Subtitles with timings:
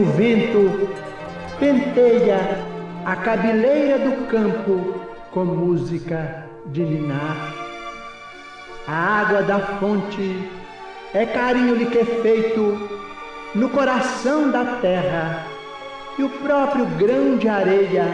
[0.00, 0.88] o vento
[1.58, 2.38] penteia
[3.04, 4.98] a cabeleira do campo
[5.30, 7.52] com música de ninar.
[8.88, 10.48] A água da fonte
[11.12, 12.88] é carinho liquefeito
[13.54, 15.44] no coração da terra
[16.18, 18.06] e o próprio grão de areia,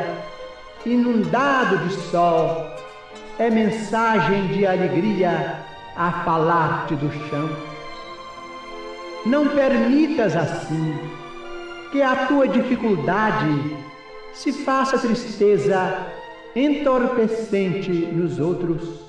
[0.84, 2.66] inundado de sol,
[3.38, 5.60] é mensagem de alegria
[5.96, 7.48] a falar-te do chão.
[9.24, 11.25] Não permitas assim
[11.90, 13.76] que a tua dificuldade
[14.32, 16.06] se faça tristeza
[16.54, 19.00] entorpecente nos outros,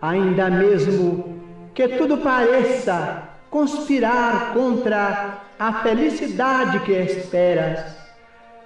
[0.00, 1.36] ainda mesmo
[1.74, 7.96] que tudo pareça conspirar contra a felicidade que esperas.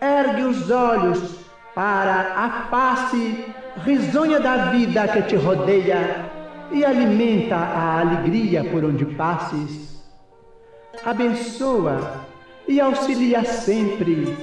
[0.01, 1.41] Ergue os olhos
[1.75, 3.45] para a face
[3.85, 6.31] risonha da vida que te rodeia
[6.73, 10.03] e alimenta a alegria por onde passes.
[11.05, 12.30] Abençoa
[12.71, 14.37] e auxilia sempre,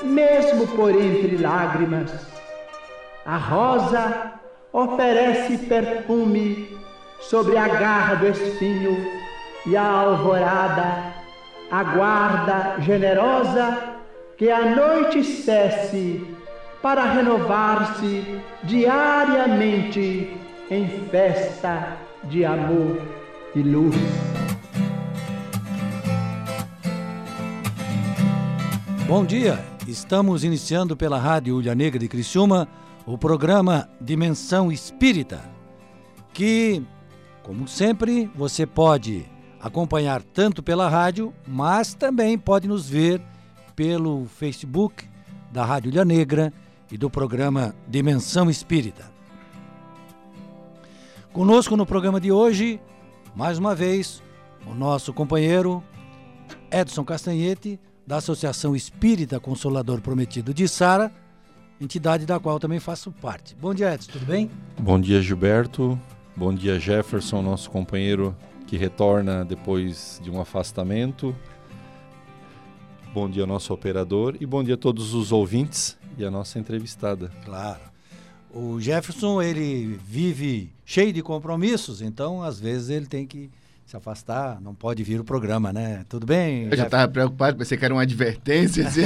[0.00, 2.12] mesmo por entre lágrimas.
[3.26, 4.34] A rosa
[4.72, 6.78] oferece perfume
[7.22, 8.96] sobre a garra do espinho
[9.66, 11.12] e a alvorada
[11.68, 13.96] aguarda generosa
[14.36, 16.24] que a noite cesse
[16.80, 20.36] para renovar-se diariamente
[20.70, 22.96] em festa de amor
[23.56, 24.35] e luz.
[29.08, 32.66] Bom dia, estamos iniciando pela Rádio Ulha Negra de Criciúma
[33.06, 35.48] o programa Dimensão Espírita,
[36.34, 36.82] que,
[37.44, 39.24] como sempre, você pode
[39.60, 43.22] acompanhar tanto pela rádio, mas também pode nos ver
[43.76, 45.04] pelo Facebook
[45.52, 46.52] da Rádio Ilha Negra
[46.90, 49.08] e do programa Dimensão Espírita.
[51.32, 52.80] Conosco no programa de hoje,
[53.36, 54.20] mais uma vez,
[54.66, 55.80] o nosso companheiro
[56.72, 61.12] Edson Castanhete, da Associação Espírita Consolador Prometido de Sara,
[61.80, 63.54] entidade da qual também faço parte.
[63.56, 64.50] Bom dia, Edson, tudo bem?
[64.78, 66.00] Bom dia, Gilberto.
[66.36, 68.36] Bom dia, Jefferson, nosso companheiro
[68.66, 71.34] que retorna depois de um afastamento.
[73.12, 77.30] Bom dia, nosso operador, e bom dia a todos os ouvintes e a nossa entrevistada.
[77.44, 77.80] Claro.
[78.50, 83.50] O Jefferson, ele vive cheio de compromissos, então às vezes ele tem que
[83.86, 86.04] se afastar, não pode vir o programa, né?
[86.08, 86.64] Tudo bem?
[86.64, 88.88] Eu já estava preocupado, pensei que era uma advertência.
[88.88, 89.02] Assim.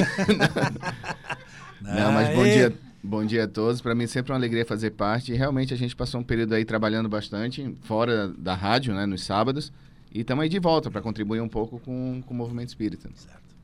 [1.83, 2.75] não, não, mas bom dia,
[3.05, 3.83] bom dia a todos.
[3.83, 5.33] Para mim sempre uma alegria fazer parte.
[5.33, 9.23] E realmente a gente passou um período aí trabalhando bastante, fora da rádio, né, nos
[9.23, 9.71] sábados.
[10.11, 13.11] E estamos aí de volta para contribuir um pouco com, com o movimento espírita.
[13.15, 13.55] Certo.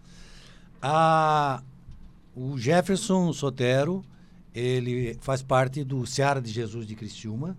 [0.83, 1.63] Ah,
[2.35, 4.05] o Jefferson Sotero,
[4.55, 7.57] ele faz parte do Seara de Jesus de Criciúma,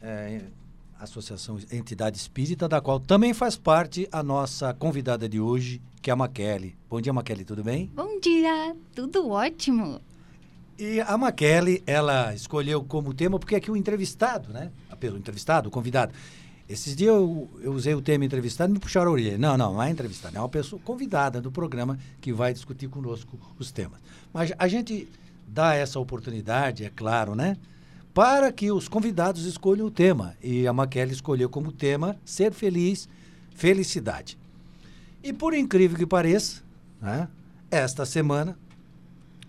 [0.00, 0.40] é,
[1.00, 6.12] associação, entidade espírita, da qual também faz parte a nossa convidada de hoje, que é
[6.12, 6.76] a Maquele.
[6.88, 7.90] Bom dia, Maquele, tudo bem?
[7.94, 10.00] Bom dia, tudo ótimo.
[10.78, 14.70] E a Maquele, ela escolheu como tema, porque aqui o entrevistado, né?
[14.98, 16.12] Pelo entrevistado, o convidado,
[16.68, 19.38] esses dias eu, eu, usei o tema entrevistado e me puxaram a orelha.
[19.38, 23.38] Não, não, não é entrevistado, é uma pessoa convidada do programa que vai discutir conosco
[23.58, 23.98] os temas.
[24.32, 25.08] Mas a gente
[25.48, 27.56] dá essa oportunidade, é claro, né?
[28.12, 30.36] Para que os convidados escolham o tema.
[30.42, 33.08] E a Maquele escolheu como tema ser feliz,
[33.54, 34.38] felicidade.
[35.22, 36.62] E por incrível que pareça,
[37.00, 37.28] né,
[37.70, 38.58] esta semana,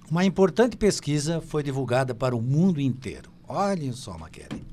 [0.09, 3.31] uma importante pesquisa foi divulgada para o mundo inteiro.
[3.47, 4.71] Olhem só, Maquele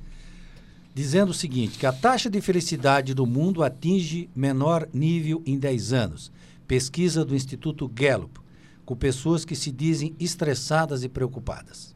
[0.99, 5.93] dizendo o seguinte, que a taxa de felicidade do mundo atinge menor nível em 10
[5.93, 6.32] anos.
[6.66, 8.41] Pesquisa do Instituto Gallup,
[8.84, 11.94] com pessoas que se dizem estressadas e preocupadas.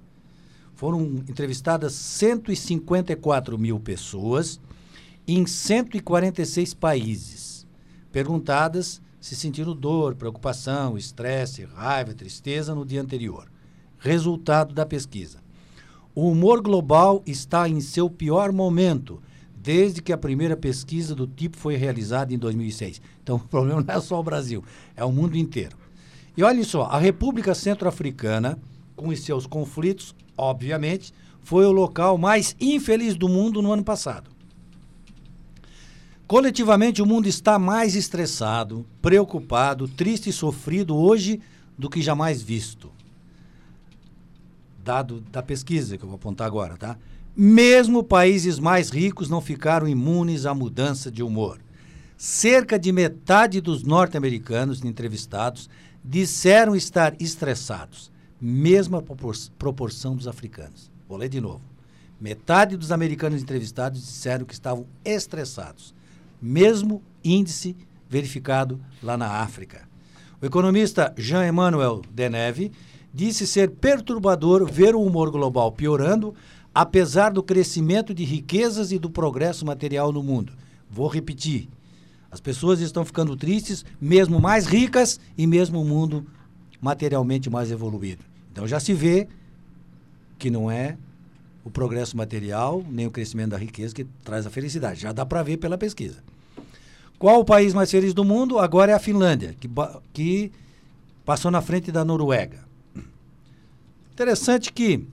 [0.83, 4.61] Foram entrevistadas 154 mil pessoas
[5.29, 7.65] em 146 países,
[8.11, 13.49] perguntadas se sentiram dor, preocupação, estresse, raiva, tristeza no dia anterior.
[13.97, 15.39] Resultado da pesquisa.
[16.17, 19.23] O humor global está em seu pior momento,
[19.55, 23.01] desde que a primeira pesquisa do tipo foi realizada em 2006.
[23.23, 24.65] Então, o problema não é só o Brasil,
[24.97, 25.77] é o mundo inteiro.
[26.37, 28.59] E olhem só, a República Centro-Africana,
[28.97, 31.13] com os seus conflitos, obviamente,
[31.43, 34.31] foi o local mais infeliz do mundo no ano passado.
[36.27, 41.41] Coletivamente, o mundo está mais estressado, preocupado, triste e sofrido hoje
[41.77, 42.91] do que jamais visto
[44.83, 46.97] dado da pesquisa que eu vou apontar agora, tá?
[47.37, 51.61] Mesmo países mais ricos não ficaram imunes à mudança de humor.
[52.17, 55.71] Cerca de metade dos norte-americanos entrevistados
[56.05, 58.12] disseram estar estressados,
[58.43, 59.01] mesma
[59.57, 60.91] proporção dos africanos.
[61.09, 61.63] Vou ler de novo.
[62.21, 65.95] Metade dos americanos entrevistados disseram que estavam estressados,
[66.41, 67.77] mesmo índice
[68.09, 69.89] verificado lá na África.
[70.41, 72.73] O economista Jean-Emmanuel Deneve
[73.15, 76.35] disse ser perturbador ver o humor global piorando,
[76.75, 80.53] apesar do crescimento de riquezas e do progresso material no mundo.
[80.91, 81.69] Vou repetir.
[82.29, 86.27] As pessoas estão ficando tristes, mesmo mais ricas e mesmo o mundo
[86.81, 88.32] materialmente mais evoluído.
[88.53, 89.27] Então já se vê
[90.39, 90.97] que não é
[91.65, 95.01] o progresso material nem o crescimento da riqueza que traz a felicidade.
[95.01, 96.23] Já dá para ver pela pesquisa.
[97.19, 98.59] Qual o país mais feliz do mundo?
[98.59, 99.71] Agora é a Finlândia, que,
[100.13, 100.53] que
[101.25, 102.65] passou na frente da Noruega.
[104.13, 105.07] Interessante que,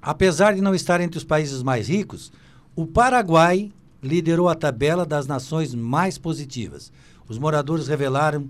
[0.00, 2.30] apesar de não estar entre os países mais ricos,
[2.76, 3.72] o Paraguai
[4.02, 6.92] liderou a tabela das nações mais positivas.
[7.26, 8.48] Os moradores revelaram,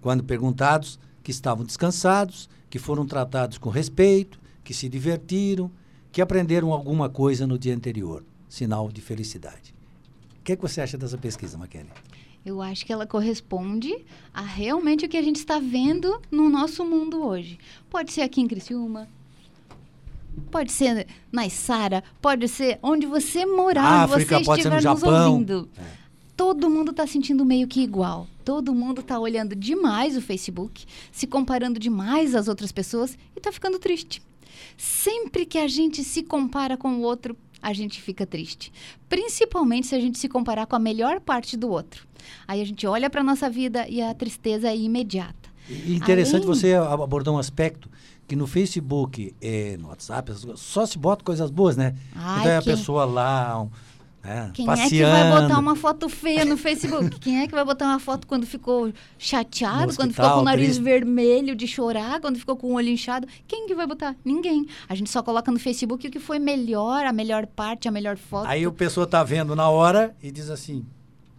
[0.00, 5.70] quando perguntados, que estavam descansados, que foram tratados com respeito, que se divertiram,
[6.12, 8.24] que aprenderam alguma coisa no dia anterior.
[8.48, 9.74] Sinal de felicidade.
[10.40, 11.90] O que, é que você acha dessa pesquisa, Maquele?
[12.44, 13.94] Eu acho que ela corresponde
[14.32, 17.58] a realmente o que a gente está vendo no nosso mundo hoje.
[17.90, 19.06] Pode ser aqui em Criciúma,
[20.50, 24.76] pode ser na Isara, pode ser onde você morar, onde África, você pode ser no
[24.76, 25.32] estiver nos Japão.
[25.32, 25.68] ouvindo.
[26.36, 28.26] Todo mundo está sentindo meio que igual.
[28.48, 33.52] Todo mundo está olhando demais o Facebook, se comparando demais às outras pessoas e está
[33.52, 34.22] ficando triste.
[34.74, 38.72] Sempre que a gente se compara com o outro, a gente fica triste.
[39.06, 42.06] Principalmente se a gente se comparar com a melhor parte do outro.
[42.46, 45.50] Aí a gente olha para nossa vida e a tristeza é imediata.
[45.68, 47.90] E interessante Além- você ab- abordar um aspecto
[48.26, 51.94] que no Facebook, eh, no WhatsApp, só se bota coisas boas, né?
[52.16, 53.68] Ai, então é a pessoa lá, um,
[54.28, 55.16] né, Quem passeando.
[55.16, 57.18] é que vai botar uma foto feia no Facebook?
[57.20, 60.66] Quem é que vai botar uma foto quando ficou chateado, quando ficou com o nariz
[60.76, 60.82] triste.
[60.82, 63.26] vermelho de chorar, quando ficou com o olho inchado?
[63.46, 64.14] Quem que vai botar?
[64.24, 64.66] Ninguém.
[64.88, 68.16] A gente só coloca no Facebook o que foi melhor, a melhor parte, a melhor
[68.16, 68.46] foto.
[68.46, 70.84] Aí a pessoa tá vendo na hora e diz assim,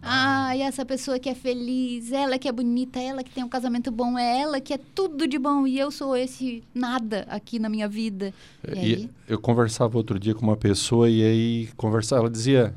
[0.02, 3.48] Ah, e essa pessoa que é feliz, ela que é bonita, ela que tem um
[3.48, 7.58] casamento bom, é ela que é tudo de bom e eu sou esse nada aqui
[7.58, 8.32] na minha vida.
[8.66, 9.10] E, E aí?
[9.28, 12.74] eu conversava outro dia com uma pessoa e aí conversava, ela dizia: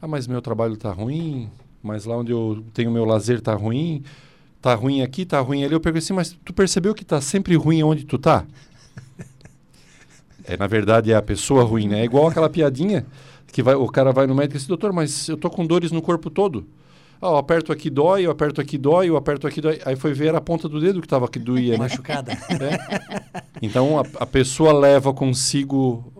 [0.00, 1.50] "Ah, mas meu trabalho tá ruim,
[1.82, 4.02] mas lá onde eu tenho meu lazer tá ruim,
[4.62, 5.74] tá ruim aqui, tá ruim ali".
[5.74, 8.46] Eu perguntei assim: "Mas tu percebeu que tá sempre ruim onde tu tá?"
[10.46, 12.00] É, na verdade é a pessoa ruim, né?
[12.00, 13.06] É igual aquela piadinha
[13.52, 15.90] que vai, o cara vai no médico e diz: "Doutor, mas eu tô com dores
[15.92, 16.66] no corpo todo".
[17.20, 19.80] Ah, eu aperto aqui dói, eu aperto aqui dói, eu aperto aqui dói.
[19.86, 21.78] Aí foi ver a ponta do dedo que tava que doía, né?
[21.78, 22.32] machucada.
[23.62, 26.12] Então a, a pessoa leva consigo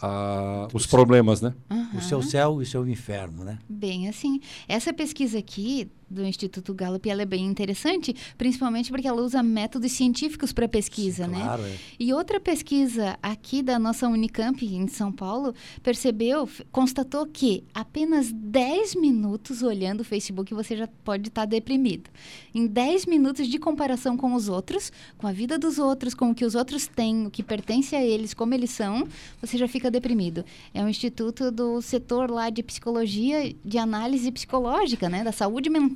[0.00, 1.52] a- os problemas, né?
[1.96, 3.58] o seu céu e o seu inferno, né?
[3.68, 4.40] Bem assim.
[4.68, 9.92] Essa pesquisa aqui do Instituto Gallup, ela é bem interessante, principalmente porque ela usa métodos
[9.92, 11.42] científicos para pesquisa, né?
[11.42, 11.76] Claro, é.
[11.98, 18.94] E outra pesquisa aqui da nossa Unicamp, em São Paulo, percebeu, constatou que apenas 10
[18.94, 22.08] minutos olhando o Facebook você já pode estar deprimido.
[22.54, 26.34] Em 10 minutos de comparação com os outros, com a vida dos outros, com o
[26.34, 29.06] que os outros têm, o que pertence a eles, como eles são,
[29.40, 30.44] você já fica deprimido.
[30.72, 35.95] É um instituto do setor lá de psicologia, de análise psicológica, né, da saúde mental.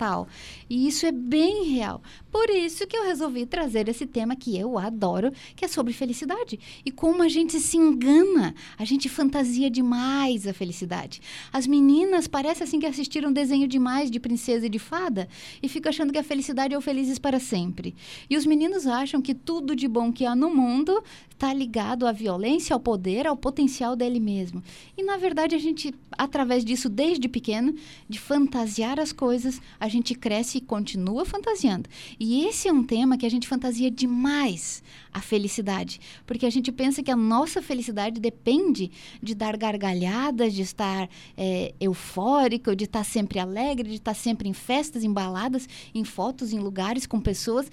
[0.69, 2.03] E isso é bem real.
[2.31, 6.59] Por isso que eu resolvi trazer esse tema que eu adoro, que é sobre felicidade.
[6.85, 11.21] E como a gente se engana, a gente fantasia demais a felicidade.
[11.53, 15.29] As meninas parecem assim que assistiram desenho demais de princesa e de fada
[15.63, 17.95] e ficam achando que a felicidade é o felizes para sempre.
[18.29, 21.03] E os meninos acham que tudo de bom que há no mundo
[21.41, 24.63] está ligado à violência, ao poder, ao potencial dele mesmo.
[24.95, 27.75] E na verdade a gente, através disso desde pequeno,
[28.07, 31.89] de fantasiar as coisas, a gente cresce e continua fantasiando.
[32.19, 36.71] E esse é um tema que a gente fantasia demais a felicidade, porque a gente
[36.71, 38.91] pensa que a nossa felicidade depende
[39.23, 44.53] de dar gargalhadas, de estar é, eufórico, de estar sempre alegre, de estar sempre em
[44.53, 47.73] festas, em baladas, em fotos, em lugares com pessoas.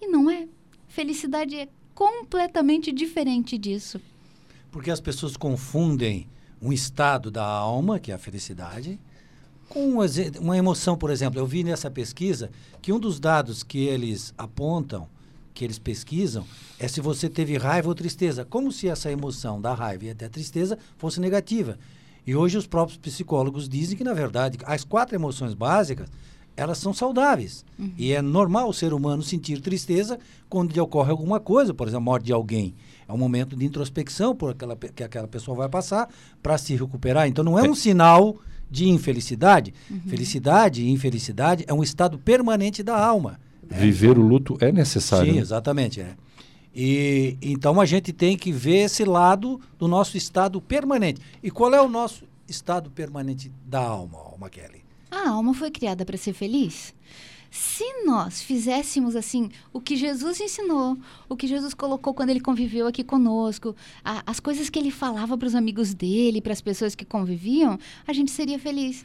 [0.00, 0.48] E não é.
[0.88, 4.00] Felicidade é completamente diferente disso.
[4.70, 6.26] Porque as pessoas confundem
[6.60, 8.98] um estado da alma, que é a felicidade,
[9.68, 9.98] com
[10.40, 11.40] uma emoção, por exemplo.
[11.40, 15.08] Eu vi nessa pesquisa que um dos dados que eles apontam,
[15.54, 16.46] que eles pesquisam,
[16.78, 18.44] é se você teve raiva ou tristeza.
[18.44, 21.78] Como se essa emoção da raiva e até tristeza fosse negativa.
[22.26, 26.08] E hoje os próprios psicólogos dizem que, na verdade, as quatro emoções básicas,
[26.56, 27.64] elas são saudáveis.
[27.96, 30.18] E é normal o ser humano sentir tristeza
[30.48, 32.74] quando lhe ocorre alguma coisa, por exemplo, a morte de alguém.
[33.08, 36.08] É um momento de introspecção por aquela, que aquela pessoa vai passar
[36.42, 37.26] para se recuperar.
[37.26, 38.36] Então não é um sinal
[38.70, 39.74] de infelicidade.
[40.06, 43.38] Felicidade e infelicidade é um estado permanente da alma.
[43.62, 45.30] Viver o luto é necessário.
[45.30, 45.42] Sim, né?
[45.42, 46.00] exatamente.
[46.00, 46.14] É.
[46.74, 51.20] E então a gente tem que ver esse lado do nosso estado permanente.
[51.42, 54.81] E qual é o nosso estado permanente da alma, Alma Kelly?
[55.12, 56.94] A alma foi criada para ser feliz.
[57.50, 60.96] Se nós fizéssemos assim o que Jesus ensinou,
[61.28, 65.36] o que Jesus colocou quando ele conviveu aqui conosco, a, as coisas que ele falava
[65.36, 69.04] para os amigos dele, para as pessoas que conviviam, a gente seria feliz.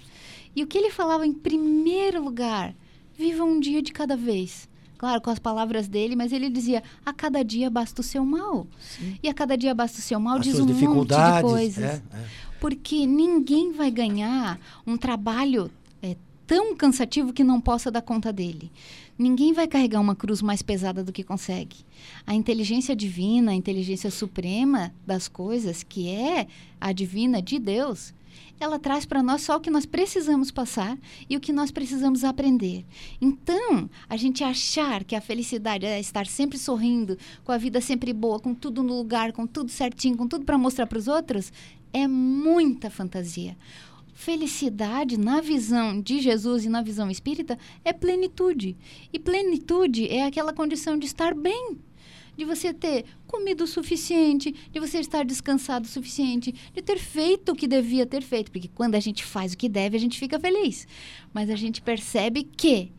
[0.56, 2.74] E o que ele falava em primeiro lugar?
[3.18, 4.70] Viva um dia de cada vez.
[4.98, 8.66] Claro, com as palavras dele, mas ele dizia: a cada dia basta o seu mal.
[8.80, 9.20] Sim.
[9.22, 11.84] E a cada dia basta o seu mal as diz um monte de coisas.
[11.84, 12.26] É, é.
[12.62, 15.70] Porque ninguém vai ganhar um trabalho
[16.48, 18.72] tão cansativo que não possa dar conta dele.
[19.20, 21.78] Ninguém vai carregar uma cruz mais pesada do que consegue.
[22.26, 26.48] A inteligência divina, a inteligência suprema das coisas, que é
[26.80, 28.14] a divina de Deus,
[28.60, 30.98] ela traz para nós só o que nós precisamos passar
[31.30, 32.86] e o que nós precisamos aprender.
[33.22, 38.14] Então, a gente achar que a felicidade é estar sempre sorrindo, com a vida sempre
[38.14, 41.52] boa, com tudo no lugar, com tudo certinho, com tudo para mostrar para os outros,
[41.94, 43.56] é muita fantasia.
[44.18, 47.56] Felicidade, na visão de Jesus e na visão espírita,
[47.86, 48.76] é plenitude.
[49.14, 51.78] E plenitude é aquela condição de estar bem,
[52.36, 57.52] de você ter comido o suficiente, de você estar descansado o suficiente, de ter feito
[57.52, 58.52] o que devia ter feito.
[58.52, 60.88] Porque quando a gente faz o que deve, a gente fica feliz.
[61.32, 62.92] Mas a gente percebe que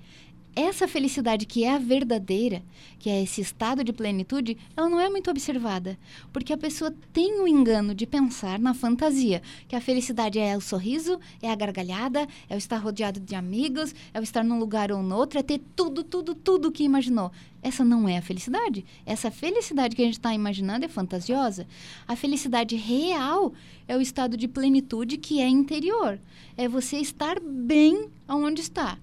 [0.54, 2.62] essa felicidade que é a verdadeira,
[2.98, 5.98] que é esse estado de plenitude, ela não é muito observada,
[6.32, 10.60] porque a pessoa tem o engano de pensar na fantasia, que a felicidade é o
[10.60, 14.90] sorriso, é a gargalhada, é o estar rodeado de amigos, é o estar num lugar
[14.90, 17.30] ou no outro, é ter tudo, tudo, tudo que imaginou.
[17.62, 18.84] Essa não é a felicidade.
[19.04, 21.66] Essa felicidade que a gente está imaginando é fantasiosa.
[22.06, 23.52] A felicidade real
[23.86, 26.20] é o estado de plenitude que é interior.
[26.56, 28.98] É você estar bem aonde está.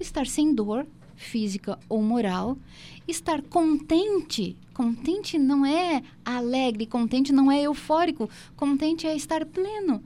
[0.00, 2.56] Estar sem dor, física ou moral,
[3.06, 4.56] estar contente.
[4.72, 10.02] Contente não é alegre, contente não é eufórico, contente é estar pleno,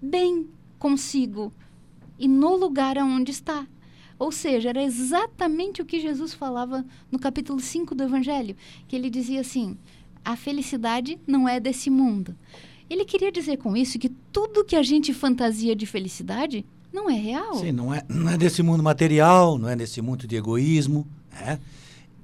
[0.00, 1.52] bem consigo
[2.18, 3.66] e no lugar aonde está.
[4.18, 8.56] Ou seja, era exatamente o que Jesus falava no capítulo 5 do Evangelho,
[8.88, 9.76] que ele dizia assim:
[10.24, 12.34] a felicidade não é desse mundo.
[12.90, 17.14] Ele queria dizer com isso que tudo que a gente fantasia de felicidade não é
[17.14, 17.54] real.
[17.54, 21.58] Sim, não é, não é desse mundo material, não é desse mundo de egoísmo, né?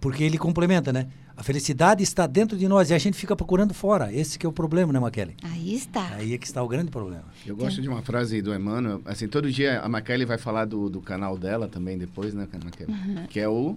[0.00, 1.09] Porque ele complementa, né?
[1.37, 4.12] A felicidade está dentro de nós e a gente fica procurando fora.
[4.12, 5.35] Esse que é o problema, né, Maquele?
[5.42, 6.14] Aí está.
[6.14, 7.25] Aí é que está o grande problema.
[7.44, 9.02] Eu gosto de uma frase do Emmanuel.
[9.04, 12.92] Assim, todo dia a Maquele vai falar do, do canal dela também depois, né, Maquele?
[12.92, 13.26] Uhum.
[13.28, 13.76] Que é o...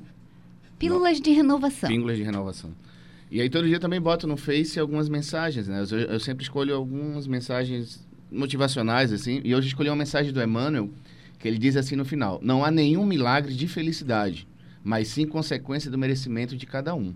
[0.77, 1.23] Pílulas no...
[1.23, 1.89] de Renovação.
[1.89, 2.69] Pílulas de Renovação.
[3.31, 5.83] E aí todo dia também boto no Face algumas mensagens, né?
[5.89, 10.89] Eu, eu sempre escolho algumas mensagens motivacionais, assim, e hoje escolhi uma mensagem do Emmanuel,
[11.39, 14.47] que ele diz assim no final: Não há nenhum milagre de felicidade,
[14.83, 17.13] mas sim consequência do merecimento de cada um.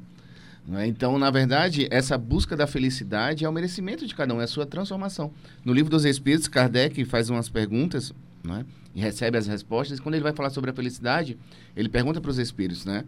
[0.74, 0.86] É?
[0.86, 4.48] Então, na verdade, essa busca da felicidade é o merecimento de cada um, é a
[4.48, 5.32] sua transformação.
[5.65, 8.13] No livro dos Espíritos, Kardec faz umas perguntas
[8.48, 8.63] é?
[8.94, 9.98] e recebe as respostas.
[9.98, 11.38] E quando ele vai falar sobre a felicidade,
[11.75, 13.03] ele pergunta para os Espíritos, né?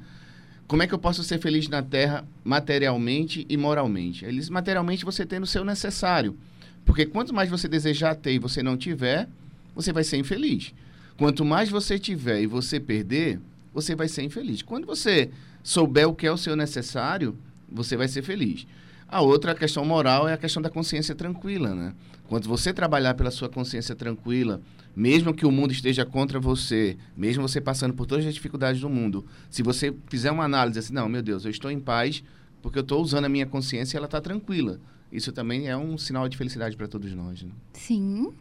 [0.68, 4.26] Como é que eu posso ser feliz na Terra materialmente e moralmente?
[4.26, 6.36] Ele diz, materialmente você tem o seu necessário.
[6.86, 9.28] Porque quanto mais você desejar ter e você não tiver,
[9.76, 10.74] você vai ser infeliz.
[11.18, 13.40] Quanto mais você tiver e você perder,
[13.74, 14.62] você vai ser infeliz.
[14.62, 15.30] Quando você
[15.64, 17.38] souber o que é o seu necessário,
[17.72, 18.68] você vai ser feliz.
[19.08, 21.94] A outra questão moral é a questão da consciência tranquila, né?
[22.28, 24.62] Quando você trabalhar pela sua consciência tranquila,
[24.96, 28.90] mesmo que o mundo esteja contra você, mesmo você passando por todas as dificuldades do
[28.90, 32.24] mundo, se você fizer uma análise assim, não, meu Deus, eu estou em paz
[32.62, 34.80] porque eu estou usando a minha consciência e ela está tranquila.
[35.14, 37.44] Isso também é um sinal de felicidade para todos nós.
[37.44, 37.52] Né?
[37.74, 38.34] Sim.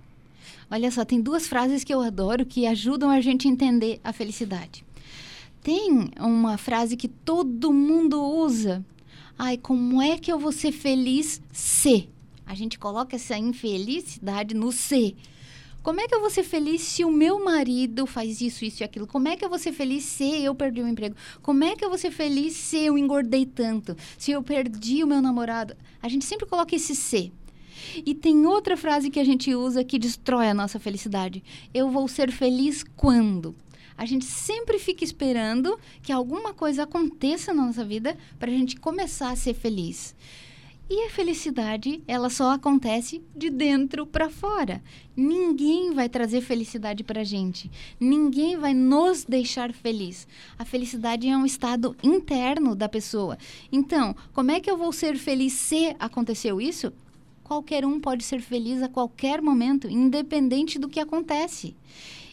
[0.71, 4.11] Olha só, tem duas frases que eu adoro que ajudam a gente a entender a
[4.11, 4.83] felicidade.
[5.63, 8.83] Tem uma frase que todo mundo usa.
[9.39, 12.09] Ai, como é que eu vou ser feliz se?
[12.47, 15.15] A gente coloca essa infelicidade no ser.
[15.83, 18.85] Como é que eu vou ser feliz se o meu marido faz isso, isso e
[18.85, 19.05] aquilo?
[19.05, 21.17] Como é que eu vou ser feliz se eu perdi o emprego?
[21.43, 23.97] Como é que eu vou ser feliz se eu engordei tanto?
[24.17, 25.77] Se eu perdi o meu namorado?
[26.01, 27.33] A gente sempre coloca esse se.
[28.07, 31.43] E tem outra frase que a gente usa que destrói a nossa felicidade.
[31.75, 33.53] Eu vou ser feliz quando?
[33.97, 38.77] A gente sempre fica esperando que alguma coisa aconteça na nossa vida para a gente
[38.77, 40.15] começar a ser feliz.
[40.95, 44.83] E a felicidade, ela só acontece de dentro para fora.
[45.17, 47.71] Ninguém vai trazer felicidade para gente.
[47.99, 50.29] Ninguém vai nos deixar feliz.
[50.59, 53.39] A felicidade é um estado interno da pessoa.
[53.73, 56.93] Então, como é que eu vou ser feliz se aconteceu isso?
[57.53, 61.77] Qualquer um pode ser feliz a qualquer momento, independente do que acontece.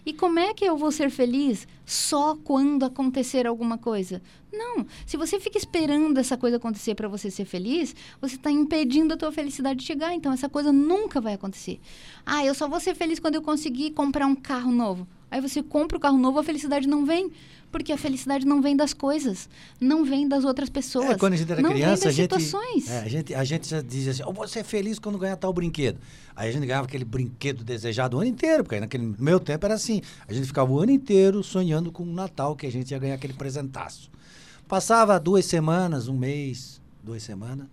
[0.05, 4.21] E como é que eu vou ser feliz só quando acontecer alguma coisa?
[4.49, 4.85] Não.
[5.05, 9.17] Se você fica esperando essa coisa acontecer para você ser feliz, você está impedindo a
[9.17, 10.13] tua felicidade de chegar.
[10.13, 11.81] Então essa coisa nunca vai acontecer.
[12.25, 15.05] Ah, eu só vou ser feliz quando eu conseguir comprar um carro novo.
[15.29, 17.29] Aí você compra o carro novo, a felicidade não vem,
[17.71, 19.47] Porque a felicidade não vem das coisas,
[19.79, 21.11] não vem das outras pessoas.
[21.11, 22.89] É, quando a gente era não criança, vem a gente, situações.
[22.89, 23.35] é, a gente.
[23.35, 25.99] A gente já dizia assim: oh, você é feliz quando ganhar tal brinquedo.
[26.35, 29.65] Aí a gente ganhava aquele brinquedo desejado o ano inteiro, porque naquele no meu tempo
[29.65, 30.01] era assim.
[30.27, 33.15] A gente ficava o ano inteiro sonhando com o Natal, que a gente ia ganhar
[33.15, 34.09] aquele presentaço.
[34.67, 37.67] Passava duas semanas, um mês, duas semanas.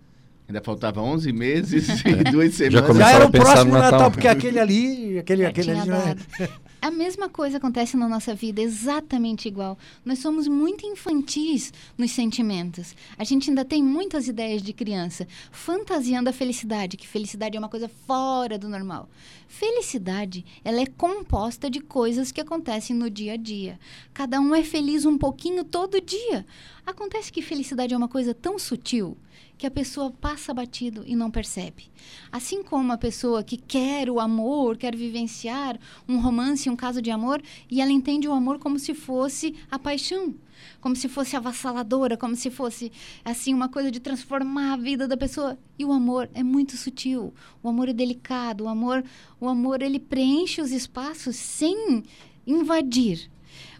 [0.47, 2.87] Ainda faltava 11 meses e duas Já semanas.
[2.87, 4.11] começava Já era a o pensar próximo no Natal, Natal.
[4.11, 5.89] porque aquele ali, aquele, Já aquele ali.
[5.89, 6.25] não é- dado.
[6.79, 9.77] A mesma coisa acontece na nossa vida, exatamente igual.
[10.05, 12.95] Nós somos muito infantis nos sentimentos.
[13.17, 17.67] A gente ainda tem muitas ideias de criança, fantasiando a felicidade, que felicidade é uma
[17.67, 19.09] coisa fora do normal.
[19.47, 23.79] Felicidade, ela é composta de coisas que acontecem no dia a dia.
[24.13, 26.45] Cada um é feliz um pouquinho todo dia.
[26.85, 29.17] Acontece que felicidade é uma coisa tão sutil
[29.57, 31.89] que a pessoa passa batido e não percebe.
[32.31, 37.09] Assim como a pessoa que quer o amor, quer vivenciar um romance, um caso de
[37.09, 40.35] amor, e ela entende o amor como se fosse a paixão,
[40.79, 42.91] como se fosse avassaladora, como se fosse
[43.25, 45.57] assim uma coisa de transformar a vida da pessoa.
[45.77, 47.33] E o amor é muito sutil,
[47.63, 49.03] o amor é delicado, o amor,
[49.39, 52.03] o amor ele preenche os espaços sem
[52.45, 53.29] invadir.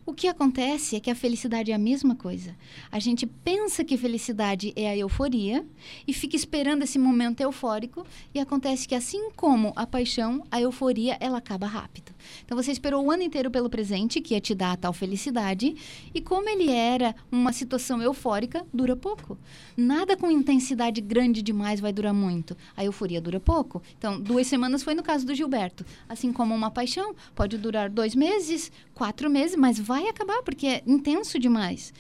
[0.08, 2.56] O que acontece é que a felicidade é a mesma coisa.
[2.90, 5.66] A gente pensa que felicidade é a euforia
[6.08, 11.18] e fica esperando esse momento eufórico e acontece que assim como a paixão, a euforia
[11.20, 12.14] ela acaba rápido.
[12.44, 15.76] Então você esperou o ano inteiro pelo presente que ia te dar a tal felicidade
[16.14, 19.38] e como ele era uma situação eufórica, dura pouco.
[19.76, 22.56] Nada com intensidade grande demais vai durar muito.
[22.76, 23.82] A euforia dura pouco.
[23.98, 25.86] Então duas semanas foi no caso do Gilberto.
[26.08, 30.84] Assim como uma paixão pode durar dois meses, quatro meses, mas vai acabar porque é
[30.86, 31.94] intenso demais.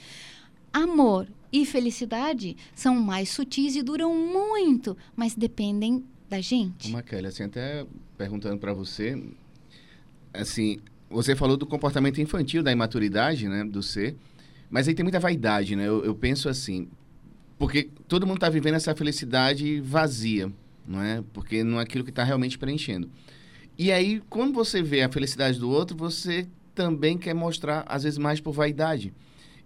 [0.74, 6.94] Amor e felicidade são mais sutis e duram muito, mas dependem da gente.
[7.04, 7.86] Kelly, assim, até
[8.18, 9.22] perguntando para você,
[10.38, 10.78] assim,
[11.10, 14.16] você falou do comportamento infantil, da imaturidade, né, do ser,
[14.70, 15.88] mas aí tem muita vaidade, né?
[15.88, 16.88] Eu, eu penso assim,
[17.58, 20.52] porque todo mundo está vivendo essa felicidade vazia,
[20.86, 21.24] não é?
[21.34, 23.10] Porque não é aquilo que está realmente preenchendo.
[23.78, 28.18] E aí, quando você vê a felicidade do outro, você também quer mostrar, às vezes,
[28.18, 29.14] mais por vaidade.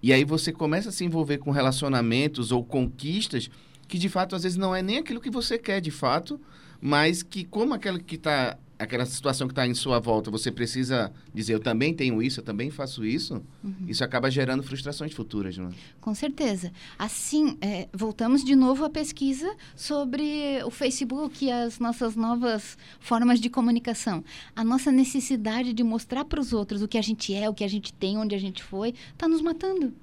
[0.04, 3.50] E aí você começa a se envolver com relacionamentos ou conquistas
[3.88, 6.40] que, de fato, às vezes não é nem aquilo que você quer, de fato,
[6.80, 11.12] mas que como aquela que está aquela situação que está em sua volta, você precisa
[11.34, 13.42] dizer eu também tenho isso, eu também faço isso,
[13.88, 15.72] isso acaba gerando frustrações futuras, não é?
[16.00, 16.72] Com certeza.
[16.98, 23.40] Assim, é, voltamos de novo à pesquisa sobre o Facebook e as nossas novas formas
[23.40, 24.24] de comunicação.
[24.56, 27.64] A nossa necessidade de mostrar para os outros o que a gente é, o que
[27.64, 29.94] a gente tem, onde a gente foi, está nos matando.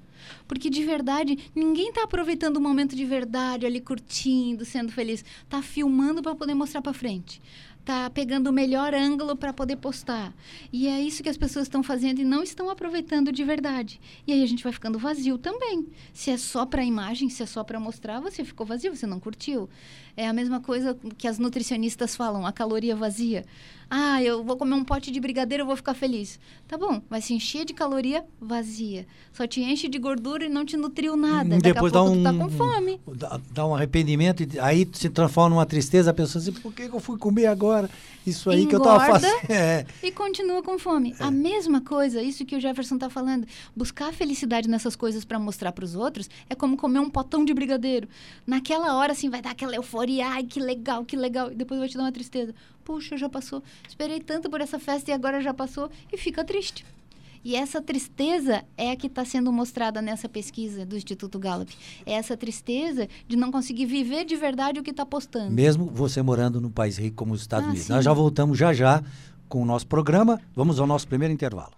[0.46, 5.24] Porque de verdade, ninguém está aproveitando o momento de verdade, ali curtindo, sendo feliz.
[5.42, 7.40] Está filmando para poder mostrar para frente.
[7.88, 10.34] Tá pegando o melhor ângulo para poder postar.
[10.70, 13.98] E é isso que as pessoas estão fazendo e não estão aproveitando de verdade.
[14.26, 15.86] E aí a gente vai ficando vazio também.
[16.12, 19.18] Se é só para imagem, se é só para mostrar, você ficou vazio, você não
[19.18, 19.70] curtiu.
[20.18, 23.44] É a mesma coisa que as nutricionistas falam, a caloria vazia.
[23.90, 26.38] Ah, eu vou comer um pote de brigadeiro, eu vou ficar feliz.
[26.66, 29.06] Tá bom, vai se encher de caloria vazia.
[29.32, 31.54] Só te enche de gordura e não te nutriu nada.
[31.54, 33.00] E Daqui depois dá tá um- com fome.
[33.14, 36.82] Dá, dá um arrependimento, e aí se transforma numa tristeza, a pessoa assim, por que
[36.82, 37.88] eu fui comer agora?
[38.26, 39.20] Isso aí que eu tava Engorda.
[39.20, 39.38] fazendo.
[39.50, 39.86] É.
[40.02, 41.14] E continua com fome.
[41.18, 43.46] A mesma coisa, isso que o Jefferson está falando.
[43.74, 47.54] Buscar felicidade nessas coisas para mostrar para os outros é como comer um potão de
[47.54, 48.06] brigadeiro.
[48.46, 50.07] Naquela hora, assim, vai dar aquela euforia.
[50.22, 51.52] Ai, que legal, que legal.
[51.52, 52.54] E depois vai te dar uma tristeza.
[52.84, 53.62] Puxa, já passou.
[53.88, 55.90] Esperei tanto por essa festa e agora já passou.
[56.12, 56.84] E fica triste.
[57.44, 61.72] E essa tristeza é a que está sendo mostrada nessa pesquisa do Instituto Gallup.
[62.04, 65.50] É essa tristeza de não conseguir viver de verdade o que está postando.
[65.52, 67.86] Mesmo você morando num país rico como os Estados Ah, Unidos.
[67.86, 67.92] sim.
[67.92, 69.02] Nós já voltamos já já
[69.48, 70.40] com o nosso programa.
[70.54, 71.72] Vamos ao nosso primeiro intervalo.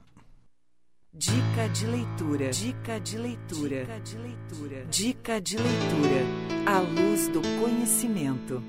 [1.12, 2.50] Dica de leitura.
[2.50, 3.80] Dica de leitura.
[3.80, 4.86] Dica de leitura.
[4.88, 6.24] Dica de leitura.
[6.64, 8.62] À luz do conhecimento.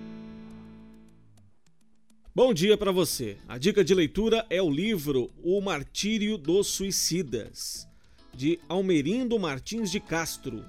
[2.33, 3.37] Bom dia para você.
[3.47, 7.87] A dica de leitura é o livro O Martírio dos Suicidas,
[8.33, 10.65] de Almerindo Martins de Castro.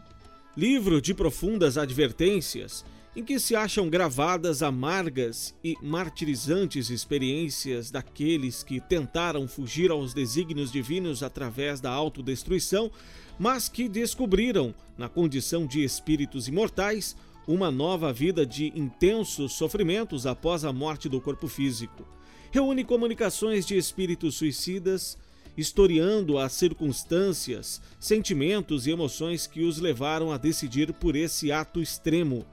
[0.54, 8.80] Livro de profundas advertências em que se acham gravadas amargas e martirizantes experiências daqueles que
[8.80, 12.90] tentaram fugir aos desígnios divinos através da autodestruição,
[13.38, 17.14] mas que descobriram, na condição de espíritos imortais,
[17.46, 22.06] uma nova vida de intensos sofrimentos após a morte do corpo físico.
[22.50, 25.18] Reúne comunicações de espíritos suicidas,
[25.56, 32.46] historiando as circunstâncias, sentimentos e emoções que os levaram a decidir por esse ato extremo,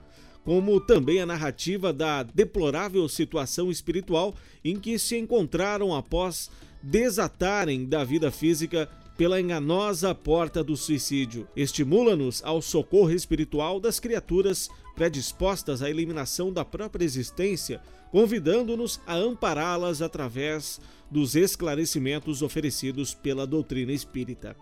[0.49, 4.33] como também a narrativa da deplorável situação espiritual
[4.65, 6.49] em que se encontraram após
[6.81, 11.47] desatarem da vida física pela enganosa porta do suicídio.
[11.55, 17.79] Estimula-nos ao socorro espiritual das criaturas predispostas à eliminação da própria existência,
[18.11, 20.81] convidando-nos a ampará-las através
[21.11, 24.55] dos esclarecimentos oferecidos pela doutrina espírita.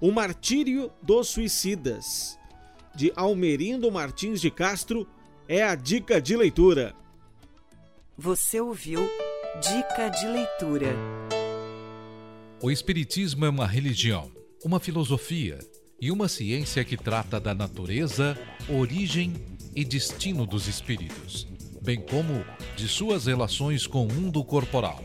[0.00, 2.39] O Martírio dos Suicidas,
[2.94, 5.06] de Almerindo Martins de Castro,
[5.48, 6.94] é a dica de leitura.
[8.16, 9.08] Você ouviu
[9.60, 10.94] Dica de Leitura.
[12.62, 14.30] O Espiritismo é uma religião,
[14.64, 15.58] uma filosofia
[16.00, 19.34] e uma ciência que trata da natureza, origem
[19.74, 21.46] e destino dos espíritos,
[21.82, 22.44] bem como
[22.76, 25.04] de suas relações com o mundo corporal.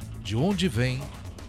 [0.23, 1.01] de onde vem,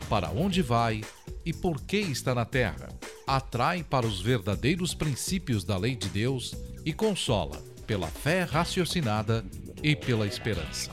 [0.09, 1.03] para onde vai
[1.45, 2.89] e por que está na terra.
[3.27, 6.55] Atrai para os verdadeiros princípios da lei de Deus
[6.85, 9.45] e consola pela fé raciocinada
[9.83, 10.91] e pela esperança.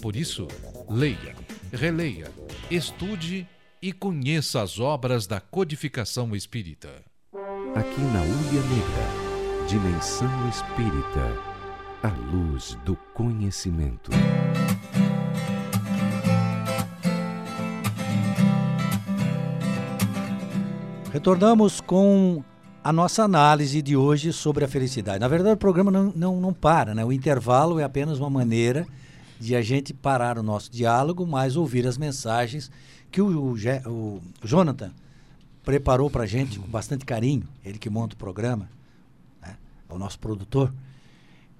[0.00, 0.48] Por isso,
[0.88, 1.36] leia,
[1.72, 2.30] releia,
[2.70, 3.46] estude
[3.82, 6.88] e conheça as obras da codificação espírita.
[7.74, 11.50] Aqui na Ulha Negra, Dimensão Espírita,
[12.02, 14.10] a luz do conhecimento.
[21.12, 22.44] Retornamos com
[22.84, 25.18] a nossa análise de hoje sobre a felicidade.
[25.18, 27.04] Na verdade, o programa não, não, não para, né?
[27.04, 28.86] O intervalo é apenas uma maneira
[29.40, 32.70] de a gente parar o nosso diálogo, mas ouvir as mensagens
[33.10, 33.56] que o, o,
[33.88, 34.92] o Jonathan
[35.64, 38.70] preparou para a gente com bastante carinho, ele que monta o programa,
[39.42, 39.56] né?
[39.88, 40.72] é o nosso produtor.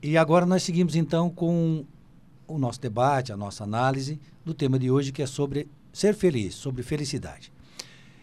[0.00, 1.84] E agora nós seguimos então com
[2.46, 6.54] o nosso debate, a nossa análise do tema de hoje, que é sobre ser feliz,
[6.54, 7.52] sobre felicidade.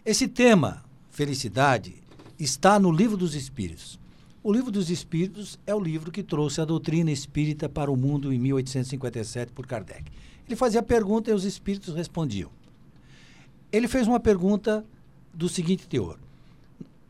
[0.06, 0.87] Esse tema
[1.18, 1.96] felicidade
[2.38, 3.98] está no Livro dos Espíritos.
[4.40, 8.32] O Livro dos Espíritos é o livro que trouxe a doutrina espírita para o mundo
[8.32, 10.12] em 1857 por Kardec.
[10.46, 12.48] Ele fazia pergunta e os espíritos respondiam.
[13.72, 14.84] Ele fez uma pergunta
[15.34, 16.20] do seguinte teor.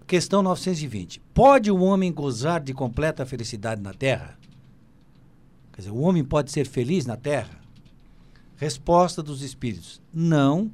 [0.06, 1.20] Questão 920.
[1.34, 4.38] Pode o homem gozar de completa felicidade na Terra?
[5.70, 7.60] Quer dizer, o homem pode ser feliz na Terra?
[8.56, 10.70] Resposta dos espíritos: Não,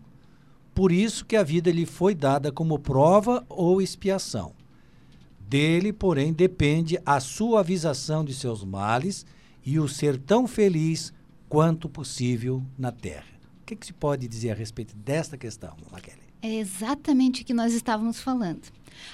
[0.75, 4.53] por isso que a vida lhe foi dada como prova ou expiação.
[5.39, 9.25] Dele, porém, depende a suavização de seus males
[9.65, 11.13] e o ser tão feliz
[11.49, 13.35] quanto possível na terra.
[13.63, 16.25] O que, que se pode dizer a respeito desta questão, Maquele?
[16.43, 18.69] É exatamente o que nós estávamos falando.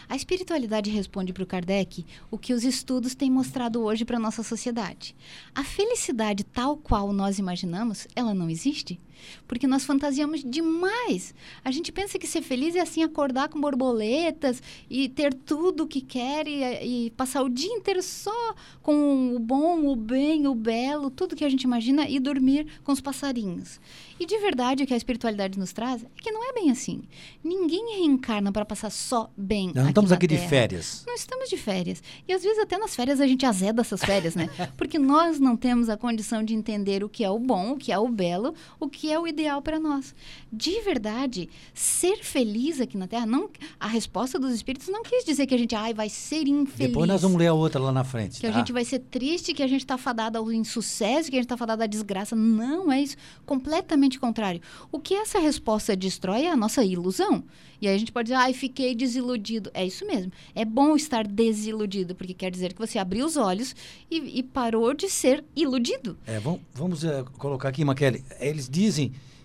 [0.08, 4.20] A espiritualidade responde para o Kardec o que os estudos têm mostrado hoje para a
[4.20, 5.14] nossa sociedade.
[5.54, 9.00] A felicidade tal qual nós imaginamos, ela não existe.
[9.46, 11.34] Porque nós fantasiamos demais.
[11.64, 15.86] A gente pensa que ser feliz é assim acordar com borboletas e ter tudo o
[15.86, 20.54] que quer e, e, passar o dia inteiro só com o bom, o bem, o
[20.54, 23.80] belo, tudo que a gente imagina e dormir com os passarinhos.
[24.18, 27.02] E de verdade o que a espiritualidade nos traz é que não é bem assim.
[27.42, 29.68] Ninguém reencarna para passar só bem.
[29.68, 30.42] Nós não aqui estamos aqui terra.
[30.42, 31.04] de férias.
[31.06, 32.02] Não estamos de férias.
[32.28, 34.48] E às vezes até nas férias a gente azeda essas férias, né?
[34.76, 37.92] Porque nós não temos a condição de entender o que é o bom, o que
[37.92, 40.14] é o belo, o que é o ideal para nós.
[40.52, 45.46] De verdade, ser feliz aqui na Terra, não, a resposta dos espíritos não quis dizer
[45.46, 46.88] que a gente ai, vai ser infeliz.
[46.88, 48.40] Depois nós vamos ler a outra lá na frente.
[48.40, 48.52] Que tá?
[48.52, 51.46] a gente vai ser triste, que a gente está fadado ao insucesso, que a gente
[51.46, 52.34] está fadado à desgraça.
[52.34, 53.16] Não é isso.
[53.46, 54.60] Completamente contrário.
[54.90, 57.44] O que essa resposta destrói é a nossa ilusão.
[57.80, 59.70] E aí a gente pode dizer, ai, fiquei desiludido.
[59.72, 60.30] É isso mesmo.
[60.54, 63.74] É bom estar desiludido, porque quer dizer que você abriu os olhos
[64.10, 66.18] e, e parou de ser iludido.
[66.26, 68.22] É, vamos, vamos uh, colocar aqui, Maquele.
[68.38, 68.99] Eles dizem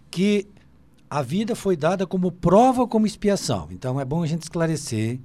[0.10, 0.48] que
[1.10, 3.68] a vida foi dada como prova como expiação.
[3.72, 5.20] Então é bom a gente esclarecer,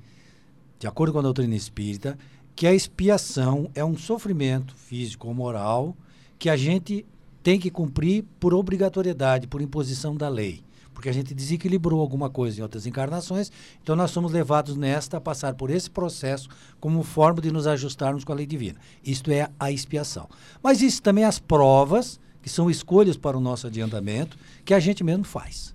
[0.78, 2.18] de acordo com a doutrina espírita,
[2.54, 5.96] que a expiação é um sofrimento físico ou moral
[6.38, 7.06] que a gente
[7.42, 10.62] tem que cumprir por obrigatoriedade, por imposição da lei
[11.00, 13.50] porque a gente desequilibrou alguma coisa em outras encarnações,
[13.82, 16.46] então nós somos levados nesta a passar por esse processo
[16.78, 18.78] como forma de nos ajustarmos com a lei divina.
[19.02, 20.28] Isto é a expiação.
[20.62, 25.04] Mas isso também as provas, que são escolhas para o nosso adiantamento, que a gente
[25.04, 25.74] mesmo faz.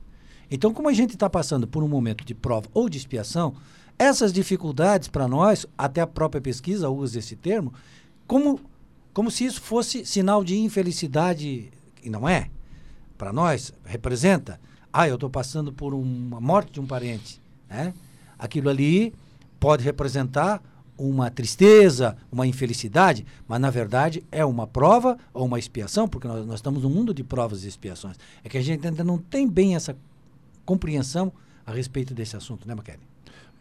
[0.50, 3.56] Então, como a gente está passando por um momento de prova ou de expiação,
[3.98, 7.74] essas dificuldades para nós, até a própria pesquisa usa esse termo,
[8.28, 8.60] como,
[9.14, 11.72] como se isso fosse sinal de infelicidade,
[12.04, 12.50] e não é.
[13.18, 14.60] Para nós, representa
[14.98, 17.94] ah, eu estou passando por uma morte de um parente, né?
[18.40, 19.14] aquilo ali
[19.60, 20.64] pode representar
[20.98, 26.46] uma tristeza, uma infelicidade, mas na verdade é uma prova ou uma expiação, porque nós,
[26.46, 28.18] nós estamos num mundo de provas e expiações.
[28.44, 29.96] É que a gente ainda não tem bem essa
[30.66, 31.32] compreensão
[31.66, 33.00] a respeito desse assunto, né, Maquele?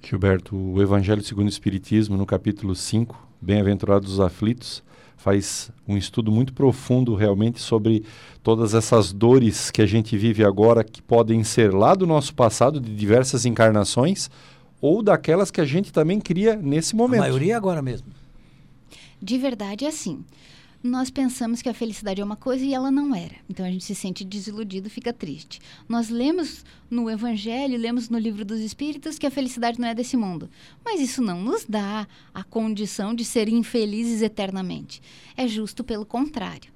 [0.03, 4.83] Gilberto, o Evangelho segundo o Espiritismo, no capítulo 5, Bem-aventurados os aflitos,
[5.17, 8.05] faz um estudo muito profundo realmente sobre
[8.43, 12.81] todas essas dores que a gente vive agora, que podem ser lá do nosso passado,
[12.81, 14.31] de diversas encarnações,
[14.85, 17.23] ou daquelas que a gente também cria nesse momento.
[17.23, 18.07] A maioria agora mesmo.
[19.19, 20.23] De verdade é assim.
[20.83, 23.35] Nós pensamos que a felicidade é uma coisa e ela não era.
[23.49, 25.59] Então a gente se sente desiludido, fica triste.
[25.89, 30.19] Nós lemos no Evangelho, lemos no livro dos Espíritos que a felicidade não é desse
[30.19, 30.51] mundo.
[30.85, 35.01] Mas isso não nos dá a condição de ser infelizes eternamente.
[35.35, 36.71] É justo pelo contrário.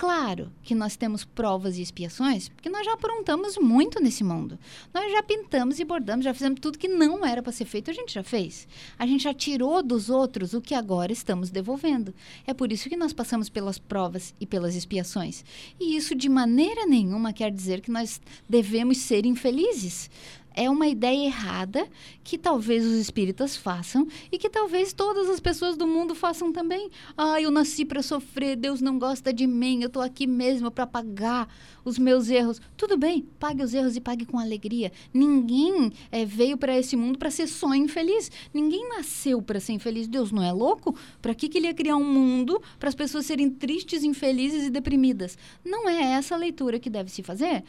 [0.00, 4.58] Claro que nós temos provas e expiações, porque nós já aprontamos muito nesse mundo.
[4.94, 7.92] Nós já pintamos e bordamos, já fizemos tudo que não era para ser feito, a
[7.92, 8.66] gente já fez.
[8.98, 12.14] A gente já tirou dos outros o que agora estamos devolvendo.
[12.46, 15.44] É por isso que nós passamos pelas provas e pelas expiações.
[15.78, 20.08] E isso de maneira nenhuma quer dizer que nós devemos ser infelizes
[20.54, 21.86] é uma ideia errada
[22.22, 26.90] que talvez os espíritas façam e que talvez todas as pessoas do mundo façam também.
[27.16, 30.86] Ah, eu nasci para sofrer, Deus não gosta de mim, eu estou aqui mesmo para
[30.86, 31.48] pagar
[31.84, 32.60] os meus erros.
[32.76, 34.92] Tudo bem, pague os erros e pague com alegria.
[35.12, 38.30] Ninguém é, veio para esse mundo para ser só infeliz.
[38.52, 40.06] Ninguém nasceu para ser infeliz.
[40.06, 40.94] Deus não é louco?
[41.20, 44.70] Para que, que ele ia criar um mundo para as pessoas serem tristes, infelizes e
[44.70, 45.38] deprimidas?
[45.64, 47.64] Não é essa a leitura que deve se fazer.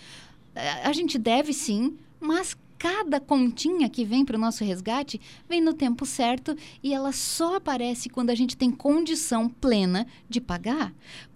[0.83, 5.71] A gente deve sim, mas cada continha que vem para o nosso resgate vem no
[5.71, 10.91] tempo certo e ela só aparece quando a gente tem condição plena de pagar.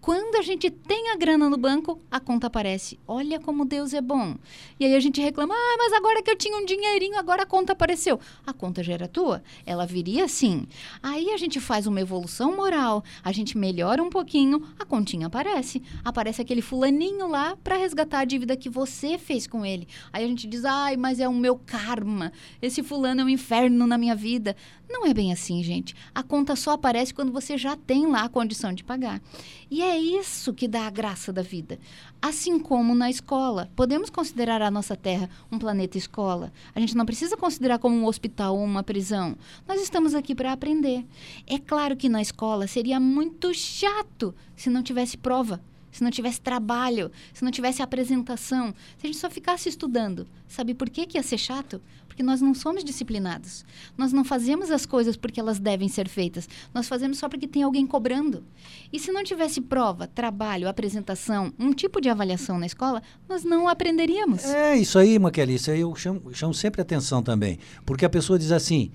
[0.05, 2.99] Quando a gente tem a grana no banco, a conta aparece.
[3.07, 4.35] Olha como Deus é bom.
[4.79, 7.45] E aí a gente reclama: ah, mas agora que eu tinha um dinheirinho, agora a
[7.47, 8.19] conta apareceu.
[8.45, 9.41] A conta já era tua?
[9.65, 10.67] Ela viria assim.
[11.01, 15.81] Aí a gente faz uma evolução moral, a gente melhora um pouquinho, a continha aparece.
[16.03, 19.87] Aparece aquele fulaninho lá para resgatar a dívida que você fez com ele.
[20.13, 22.31] Aí a gente diz: ai, mas é o meu karma.
[22.61, 24.55] Esse fulano é um inferno na minha vida.
[24.89, 25.95] Não é bem assim, gente.
[26.13, 29.21] A conta só aparece quando você já tem lá a condição de pagar.
[29.69, 31.79] E é isso que dá a graça da vida.
[32.21, 33.69] Assim como na escola.
[33.75, 36.51] Podemos considerar a nossa Terra um planeta escola.
[36.73, 39.35] A gente não precisa considerar como um hospital ou uma prisão.
[39.67, 41.05] Nós estamos aqui para aprender.
[41.47, 45.61] É claro que na escola seria muito chato se não tivesse prova
[45.95, 50.27] se não tivesse trabalho, se não tivesse apresentação, se a gente só ficasse estudando.
[50.45, 51.81] Sabe por que, que ia ser chato?
[52.05, 53.63] Porque nós não somos disciplinados.
[53.97, 56.49] Nós não fazemos as coisas porque elas devem ser feitas.
[56.73, 58.43] Nós fazemos só porque tem alguém cobrando.
[58.91, 63.69] E se não tivesse prova, trabalho, apresentação, um tipo de avaliação na escola, nós não
[63.69, 64.43] aprenderíamos.
[64.43, 67.57] É, isso aí, Maqueli, isso aí eu chamo, chamo sempre atenção também.
[67.85, 68.91] Porque a pessoa diz assim: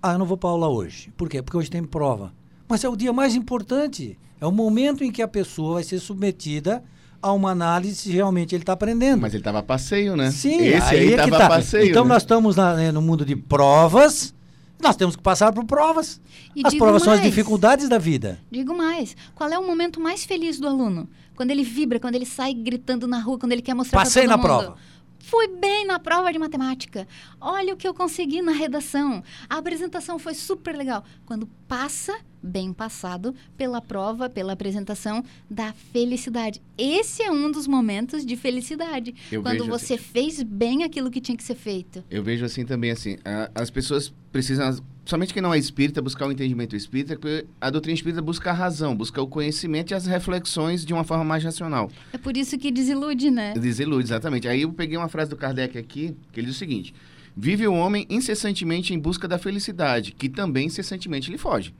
[0.00, 1.12] ah, eu não vou para aula hoje.
[1.16, 1.42] Por quê?
[1.42, 2.32] Porque hoje tem prova.
[2.68, 4.16] Mas é o dia mais importante.
[4.44, 6.84] É o momento em que a pessoa vai ser submetida
[7.22, 9.22] a uma análise se realmente ele está aprendendo.
[9.22, 10.30] Mas ele estava a passeio, né?
[10.30, 11.46] Sim, Esse aí estava é tá.
[11.46, 11.88] a passeio.
[11.88, 12.10] Então né?
[12.10, 14.34] nós estamos na, né, no mundo de provas.
[14.82, 16.20] Nós temos que passar por provas.
[16.54, 18.38] E As provas mais, são as dificuldades da vida.
[18.50, 19.16] Digo mais.
[19.34, 21.08] Qual é o momento mais feliz do aluno?
[21.34, 24.36] Quando ele vibra, quando ele sai gritando na rua, quando ele quer mostrar Passei para
[24.36, 24.62] todo na mundo.
[24.62, 24.78] prova.
[25.24, 27.08] Fui bem na prova de matemática.
[27.40, 29.22] Olha o que eu consegui na redação.
[29.48, 31.02] A apresentação foi super legal.
[31.24, 36.60] Quando passa, bem passado, pela prova, pela apresentação da felicidade.
[36.76, 39.14] Esse é um dos momentos de felicidade.
[39.32, 40.02] Eu quando você assim.
[40.02, 42.04] fez bem aquilo que tinha que ser feito.
[42.10, 46.26] Eu vejo assim também, assim, a, as pessoas precisam somente quem não é espírita buscar
[46.26, 50.06] o entendimento espírita, porque a doutrina espírita busca a razão, busca o conhecimento e as
[50.06, 51.90] reflexões de uma forma mais racional.
[52.12, 53.54] É por isso que desilude, né?
[53.54, 54.48] Desilude, exatamente.
[54.48, 56.94] Aí eu peguei uma frase do Kardec aqui, que ele diz o seguinte:
[57.36, 61.74] Vive o homem incessantemente em busca da felicidade, que também incessantemente lhe foge.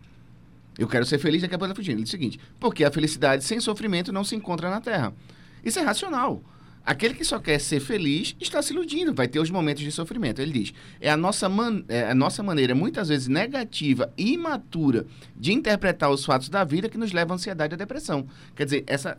[0.76, 1.96] Eu quero ser feliz, daqui a pouco ele fugindo.
[1.96, 5.14] Ele diz o seguinte: porque a felicidade sem sofrimento não se encontra na Terra.
[5.64, 6.42] Isso é racional.
[6.84, 10.40] Aquele que só quer ser feliz está se iludindo, vai ter os momentos de sofrimento.
[10.40, 15.06] Ele diz: é a nossa, man é a nossa maneira, muitas vezes negativa e imatura,
[15.34, 18.26] de interpretar os fatos da vida que nos leva à ansiedade e à depressão.
[18.54, 19.18] Quer dizer, essa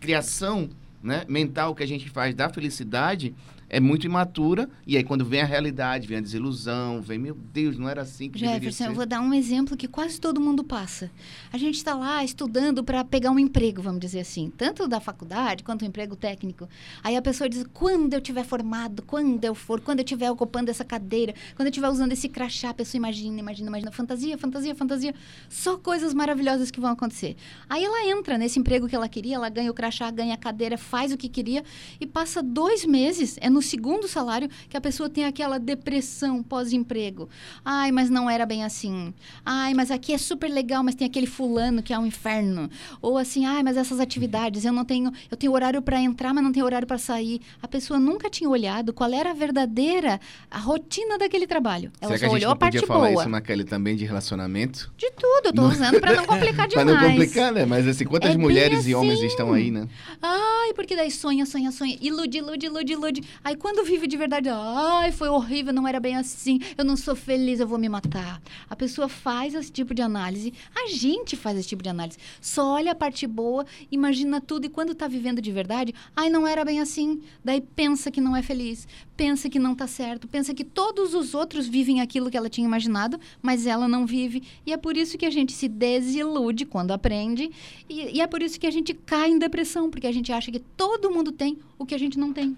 [0.00, 0.68] criação
[1.02, 3.34] né, mental que a gente faz da felicidade
[3.74, 7.76] é muito imatura, e aí quando vem a realidade, vem a desilusão, vem, meu Deus,
[7.76, 11.10] não era assim que Jefferson, eu vou dar um exemplo que quase todo mundo passa.
[11.52, 15.64] A gente está lá estudando para pegar um emprego, vamos dizer assim, tanto da faculdade
[15.64, 16.68] quanto um emprego técnico.
[17.02, 20.70] Aí a pessoa diz, quando eu tiver formado, quando eu for, quando eu estiver ocupando
[20.70, 24.74] essa cadeira, quando eu estiver usando esse crachá, a pessoa imagina, imagina, imagina, fantasia, fantasia,
[24.76, 25.14] fantasia,
[25.48, 27.34] só coisas maravilhosas que vão acontecer.
[27.68, 30.78] Aí ela entra nesse emprego que ela queria, ela ganha o crachá, ganha a cadeira,
[30.78, 31.64] faz o que queria,
[32.00, 37.28] e passa dois meses, é no segundo salário que a pessoa tem aquela depressão pós-emprego.
[37.64, 39.12] Ai, mas não era bem assim.
[39.44, 42.70] Ai, mas aqui é super legal, mas tem aquele fulano que é um inferno.
[43.02, 46.44] Ou assim, ai, mas essas atividades, eu não tenho, eu tenho horário para entrar, mas
[46.44, 47.40] não tenho horário para sair.
[47.62, 51.90] A pessoa nunca tinha olhado qual era a verdadeira a rotina daquele trabalho.
[52.00, 53.10] Ela Será só olhou a parte boa.
[53.12, 54.92] isso, Maquele, também de relacionamento?
[54.96, 56.86] De tudo, eu tô usando para não complicar demais.
[56.88, 57.64] não complicar, né?
[57.64, 59.26] Mas assim, quantas É mulheres e homens assim.
[59.26, 59.88] estão aí, né?
[60.22, 61.96] Ai, porque daí sonha, sonha, sonha.
[62.00, 63.22] Ilude, ilude, ilude, ilude.
[63.42, 66.60] Aí quando vive de verdade, ai, foi horrível, não era bem assim.
[66.76, 68.40] Eu não sou feliz, eu vou me matar.
[68.68, 70.52] A pessoa faz esse tipo de análise.
[70.74, 72.18] A gente faz esse tipo de análise.
[72.40, 74.66] Só olha a parte boa, imagina tudo.
[74.66, 77.22] E quando tá vivendo de verdade, ai, não era bem assim.
[77.44, 78.86] Daí pensa que não é feliz.
[79.16, 80.26] Pensa que não tá certo.
[80.26, 84.42] Pensa que todos os outros vivem aquilo que ela tinha imaginado, mas ela não vive.
[84.66, 87.50] E é por isso que a gente se desilude quando aprende.
[87.88, 90.50] E, e é por isso que a gente cai em depressão, porque a gente acha
[90.50, 92.56] que todo mundo tem o que a gente não tem.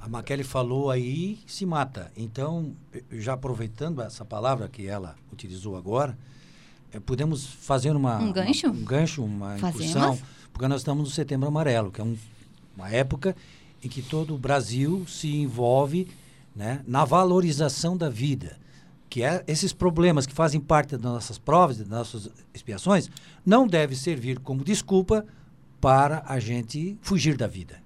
[0.00, 2.10] A Maquele falou aí, se mata.
[2.16, 2.72] Então,
[3.12, 6.16] já aproveitando essa palavra que ela utilizou agora,
[6.92, 8.66] eh, podemos fazer uma, Um gancho?
[8.68, 9.90] uma- um gancho, uma Fazemos.
[9.90, 10.18] incursão,
[10.52, 12.16] porque nós estamos no Setembro Amarelo, que é um-
[12.74, 13.36] uma época
[13.84, 16.08] em que todo o Brasil se envolve
[16.56, 18.58] né, na valorização da vida.
[19.08, 23.08] Que é esses problemas que fazem parte das nossas provas, das nossas expiações,
[23.46, 25.24] não deve servir como desculpa
[25.80, 27.78] para a gente fugir da vida.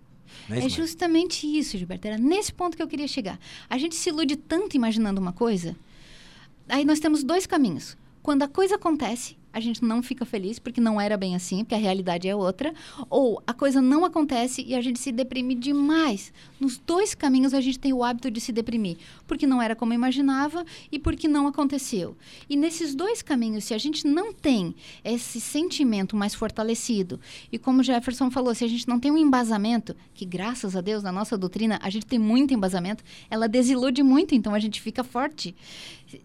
[0.50, 0.68] É isso, Maria?
[0.68, 2.06] justamente isso, Gilberto.
[2.06, 3.38] Era nesse ponto que eu queria chegar.
[3.68, 5.76] A gente se ilude tanto imaginando uma coisa.
[6.68, 7.96] Aí nós temos dois caminhos.
[8.22, 11.76] Quando a coisa acontece, a gente não fica feliz porque não era bem assim, porque
[11.76, 12.74] a realidade é outra.
[13.08, 16.32] Ou a coisa não acontece e a gente se deprime demais.
[16.58, 19.92] Nos dois caminhos a gente tem o hábito de se deprimir, porque não era como
[19.92, 22.16] imaginava e porque não aconteceu.
[22.50, 27.20] E nesses dois caminhos, se a gente não tem esse sentimento mais fortalecido,
[27.52, 31.02] e como Jefferson falou, se a gente não tem um embasamento, que graças a Deus
[31.02, 35.04] na nossa doutrina a gente tem muito embasamento, ela desilude muito, então a gente fica
[35.04, 35.54] forte.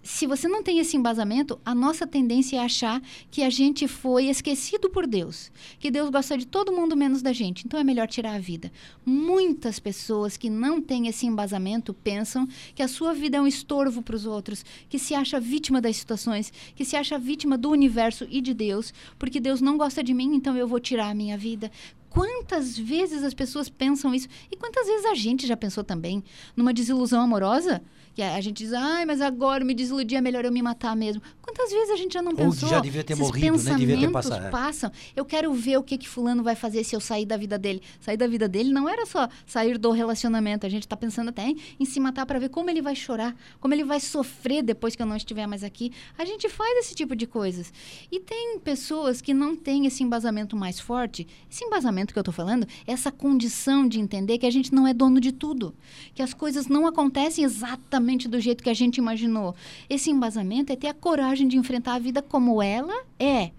[0.03, 4.25] Se você não tem esse embasamento, a nossa tendência é achar que a gente foi
[4.25, 8.07] esquecido por Deus, que Deus gosta de todo mundo menos da gente, então é melhor
[8.07, 8.71] tirar a vida.
[9.05, 14.01] Muitas pessoas que não têm esse embasamento pensam que a sua vida é um estorvo
[14.01, 18.27] para os outros, que se acha vítima das situações, que se acha vítima do universo
[18.29, 21.37] e de Deus, porque Deus não gosta de mim, então eu vou tirar a minha
[21.37, 21.71] vida.
[22.09, 24.27] Quantas vezes as pessoas pensam isso?
[24.51, 26.23] E quantas vezes a gente já pensou também
[26.55, 27.81] numa desilusão amorosa?
[28.19, 30.95] Que a a gente diz, ai, mas agora me desiludi, é melhor eu me matar
[30.95, 31.21] mesmo.
[31.41, 32.67] Quantas vezes a gente já não Ou pensou?
[32.67, 33.75] já devia ter Esses morrido, né?
[33.75, 34.49] Devia ter pensamentos passado, é.
[34.49, 34.91] passam.
[35.15, 37.81] Eu quero ver o que que fulano vai fazer se eu sair da vida dele.
[38.01, 40.65] Sair da vida dele não era só sair do relacionamento.
[40.65, 43.35] A gente está pensando até em, em se matar para ver como ele vai chorar,
[43.59, 45.91] como ele vai sofrer depois que eu não estiver mais aqui.
[46.17, 47.71] A gente faz esse tipo de coisas.
[48.11, 51.25] E tem pessoas que não têm esse embasamento mais forte.
[51.49, 54.87] Esse embasamento que eu estou falando, é essa condição de entender que a gente não
[54.87, 55.73] é dono de tudo,
[56.13, 59.55] que as coisas não acontecem exatamente do jeito que a gente imaginou.
[59.89, 63.51] Esse embasamento é ter a coragem de enfrentar a vida como ela é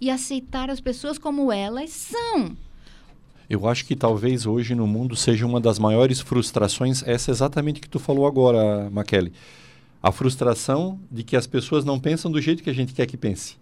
[0.00, 2.56] e aceitar as pessoas como elas são.
[3.48, 7.88] Eu acho que talvez hoje no mundo seja uma das maiores frustrações, essa exatamente que
[7.88, 9.32] tu falou agora, Maquele.
[10.02, 13.16] A frustração de que as pessoas não pensam do jeito que a gente quer que
[13.16, 13.56] pense.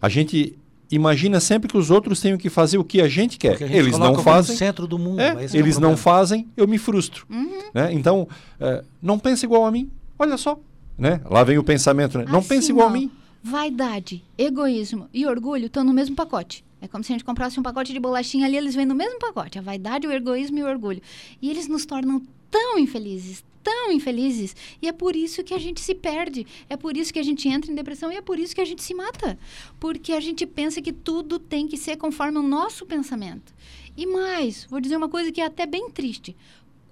[0.00, 0.56] A gente
[0.94, 3.54] imagina sempre que os outros tenham que fazer o que a gente quer.
[3.54, 4.56] A gente Eles não fazem.
[4.56, 5.20] centro do mundo.
[5.20, 5.96] É, é eles não problema.
[5.96, 7.26] fazem, eu me frustro.
[7.74, 7.92] né?
[7.92, 8.28] Então,
[8.60, 9.90] é, não pensa igual a mim.
[10.18, 10.58] Olha só.
[10.96, 11.20] Né?
[11.28, 12.18] Lá vem o pensamento.
[12.18, 12.24] Né?
[12.28, 13.10] não Assim, pensa igual ó, a mim.
[13.42, 16.64] Vaidade, egoísmo e orgulho estão no mesmo pacote.
[16.80, 19.18] É como se a gente comprasse um pacote de bolachinha ali, eles vêm no mesmo
[19.18, 19.58] pacote.
[19.58, 21.00] A vaidade, o egoísmo e o orgulho.
[21.40, 24.54] E eles nos tornam tão infelizes, tão infelizes.
[24.80, 26.46] E é por isso que a gente se perde.
[26.68, 28.64] É por isso que a gente entra em depressão e é por isso que a
[28.64, 29.38] gente se mata.
[29.78, 33.54] Porque a gente pensa que tudo tem que ser conforme o nosso pensamento.
[33.96, 36.36] E mais, vou dizer uma coisa que é até bem triste.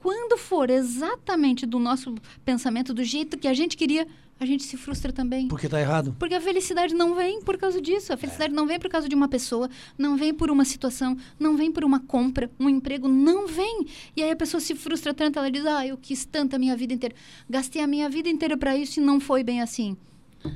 [0.01, 4.07] Quando for exatamente do nosso pensamento, do jeito que a gente queria,
[4.41, 5.49] a gente se frustra também.
[5.49, 6.17] Porque tá errado.
[6.19, 8.11] Porque a felicidade não vem por causa disso.
[8.11, 11.59] A felicidade não vem por causa de uma pessoa, não vem por uma situação, não
[11.59, 13.87] vem por uma compra, um emprego, não vem.
[14.17, 16.75] E aí a pessoa se frustra tanto, ela diz: Ah, eu quis tanto a minha
[16.75, 17.15] vida inteira.
[17.51, 19.95] Gastei a minha vida inteira para isso e não foi bem assim.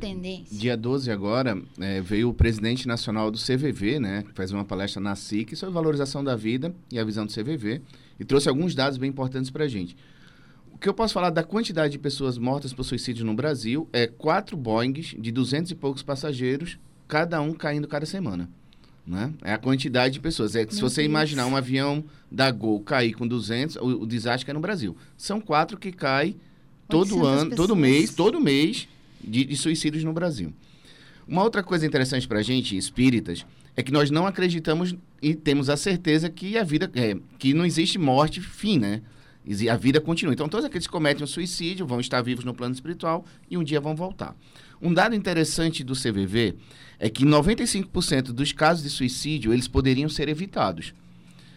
[0.00, 0.58] Tendência.
[0.58, 4.98] Dia 12 agora, é, veio o presidente nacional do CVV, né, que faz uma palestra
[4.98, 7.82] na SIC sobre valorização da vida e a visão do CVV,
[8.18, 9.94] e trouxe alguns dados bem importantes para a gente.
[10.84, 14.06] O que eu posso falar da quantidade de pessoas mortas por suicídio no Brasil é
[14.06, 16.78] quatro Boeings de 200 e poucos passageiros,
[17.08, 18.50] cada um caindo cada semana.
[19.06, 19.32] Né?
[19.42, 20.54] É a quantidade de pessoas.
[20.54, 21.10] É, se você Deus.
[21.10, 24.94] imaginar um avião da Gol cair com 200, o, o desastre que é no Brasil.
[25.16, 26.36] São quatro que caem
[26.86, 27.80] todo 800 ano, todo pessoas.
[27.80, 28.86] mês, todo mês
[29.22, 30.52] de, de suicídios no Brasil.
[31.26, 35.70] Uma outra coisa interessante para a gente, espíritas, é que nós não acreditamos e temos
[35.70, 39.00] a certeza que a vida é, que não existe morte, fim, né?
[39.44, 40.32] E a vida continua.
[40.32, 43.62] Então, todos aqueles que cometem um suicídio vão estar vivos no plano espiritual e um
[43.62, 44.34] dia vão voltar.
[44.80, 46.56] Um dado interessante do CVV
[46.98, 50.94] é que 95% dos casos de suicídio, eles poderiam ser evitados.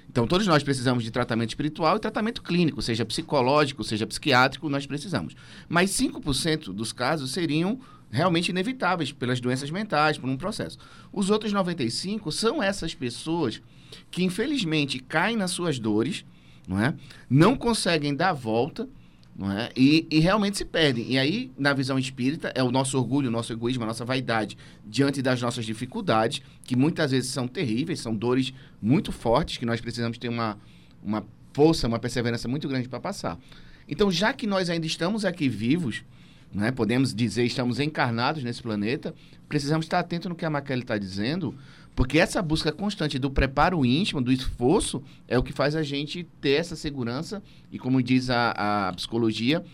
[0.10, 4.86] Então, todos nós precisamos de tratamento espiritual e tratamento clínico, seja psicológico, seja psiquiátrico, nós
[4.86, 5.36] precisamos.
[5.70, 7.80] Mas 5% dos casos seriam
[8.10, 10.78] realmente inevitáveis pelas doenças mentais, por um processo.
[11.12, 13.62] Os outros 95 são essas pessoas
[14.10, 16.26] que infelizmente caem nas suas dores,
[16.68, 16.94] não é?
[17.30, 18.88] Não conseguem dar a volta,
[19.36, 19.70] não é?
[19.76, 21.12] E, e, realmente se perdem.
[21.12, 24.58] E aí, na visão espírita, é o nosso orgulho, o nosso egoísmo, a nossa vaidade
[24.86, 29.80] diante das nossas dificuldades, que muitas vezes são terríveis, são dores muito fortes, que nós
[29.80, 30.58] precisamos ter uma,
[31.04, 33.38] uma força, uma perseverança muito grande para passar.
[33.88, 36.04] Então, já que nós ainda estamos aqui vivos,
[36.54, 39.14] né, podemos dizer estamos encarnados nesse planeta,
[39.48, 41.56] precisamos estar atentos no que a Maquele está dizendo,
[41.98, 46.24] porque essa busca constante do preparo íntimo, do esforço, é o que faz a gente
[46.40, 47.42] ter essa segurança
[47.72, 48.52] e, como diz a,
[48.90, 49.66] a psicologia,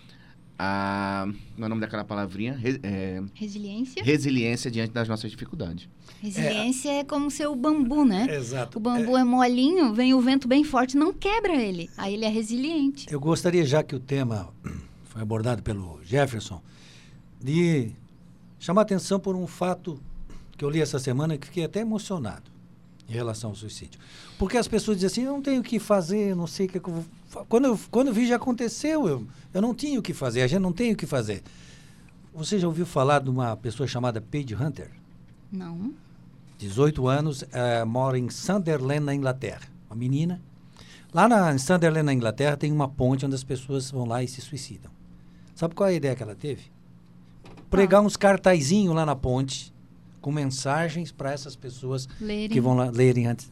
[0.58, 1.28] a.
[1.58, 2.54] Não é o nome daquela palavrinha?
[2.54, 4.02] Re, é, resiliência.
[4.02, 5.90] Resiliência diante das nossas dificuldades.
[6.22, 8.26] Resiliência é, é como ser o bambu, né?
[8.34, 8.78] Exato.
[8.78, 9.20] O bambu é...
[9.20, 11.90] é molinho, vem o vento bem forte, não quebra ele.
[11.98, 13.06] Aí ele é resiliente.
[13.12, 14.48] Eu gostaria, já que o tema
[15.04, 16.62] foi abordado pelo Jefferson,
[17.38, 17.92] de
[18.58, 20.00] chamar atenção por um fato
[20.64, 22.50] que eu li essa semana que fiquei até emocionado
[23.10, 24.00] em relação ao suicídio.
[24.40, 26.80] Porque as pessoas dizem assim, eu não tenho o que fazer, não sei o que,
[26.80, 27.46] que eu vou...
[27.50, 30.48] Quando eu, quando eu vi, já aconteceu, eu, eu não tinha o que fazer, a
[30.48, 31.44] gente não tem o que fazer.
[32.34, 34.90] Você já ouviu falar de uma pessoa chamada Paige Hunter?
[35.52, 35.94] Não.
[36.58, 39.68] 18 anos, uh, mora em Sunderland, na Inglaterra.
[39.90, 40.42] Uma menina.
[41.14, 44.30] Lá na, em Sunderland, na Inglaterra, tem uma ponte onde as pessoas vão lá e
[44.30, 44.92] se suicidam.
[45.54, 46.72] Sabe qual é a ideia que ela teve?
[47.70, 48.06] Pregar ah.
[48.06, 49.73] uns cartazinhos lá na ponte
[50.24, 52.48] com mensagens para essas pessoas lerem.
[52.48, 53.52] que vão lá, lerem antes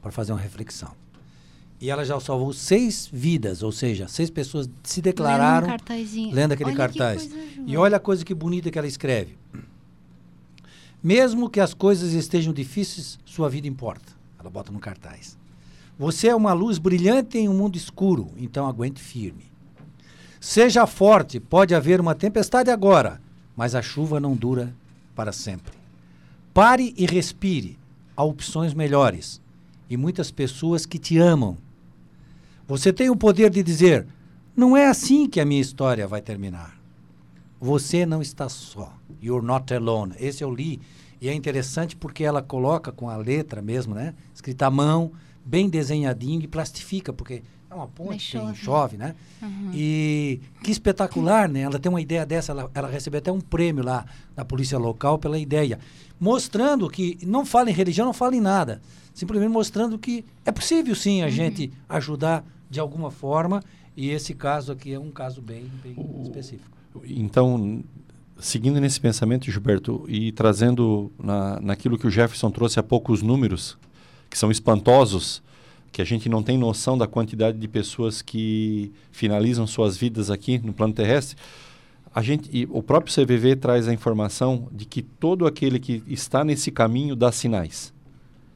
[0.00, 0.92] para fazer uma reflexão.
[1.78, 6.70] E ela já salvou seis vidas, ou seja, seis pessoas se declararam lendo, lendo aquele
[6.70, 7.30] olha cartaz.
[7.64, 9.36] e olha a coisa que bonita que ela escreve.
[11.04, 14.10] Mesmo que as coisas estejam difíceis, sua vida importa.
[14.40, 15.36] Ela bota no cartaz.
[15.98, 19.44] Você é uma luz brilhante em um mundo escuro, então aguente firme.
[20.40, 23.20] Seja forte, pode haver uma tempestade agora,
[23.54, 24.74] mas a chuva não dura
[25.14, 25.77] para sempre.
[26.58, 27.78] Pare e respire.
[28.16, 29.40] Há opções melhores.
[29.88, 31.56] E muitas pessoas que te amam.
[32.66, 34.04] Você tem o poder de dizer:
[34.56, 36.76] não é assim que a minha história vai terminar.
[37.60, 38.92] Você não está só.
[39.22, 40.16] You're not alone.
[40.18, 40.80] Esse eu li.
[41.20, 44.12] E é interessante porque ela coloca com a letra mesmo, né?
[44.34, 45.12] Escrita à mão,
[45.44, 48.56] bem desenhadinho e plastifica, porque é uma ponte, chove.
[48.56, 49.14] chove, né?
[49.42, 49.70] Uhum.
[49.74, 51.60] E que espetacular, né?
[51.60, 55.18] Ela tem uma ideia dessa, ela, ela recebeu até um prêmio lá da polícia local
[55.18, 55.78] pela ideia
[56.20, 58.80] mostrando que não fala em religião, não fala em nada.
[59.14, 61.30] Simplesmente mostrando que é possível sim a uhum.
[61.30, 63.62] gente ajudar de alguma forma.
[63.96, 66.70] E esse caso aqui é um caso bem, bem o, específico.
[67.04, 67.82] Então,
[68.38, 73.76] seguindo nesse pensamento, Gilberto, e trazendo na, naquilo que o Jefferson trouxe há poucos números,
[74.30, 75.42] que são espantosos,
[75.92, 80.58] que a gente não tem noção da quantidade de pessoas que finalizam suas vidas aqui
[80.58, 81.36] no plano terrestre
[82.18, 86.72] a gente, o próprio CVV traz a informação de que todo aquele que está nesse
[86.72, 87.94] caminho dá sinais.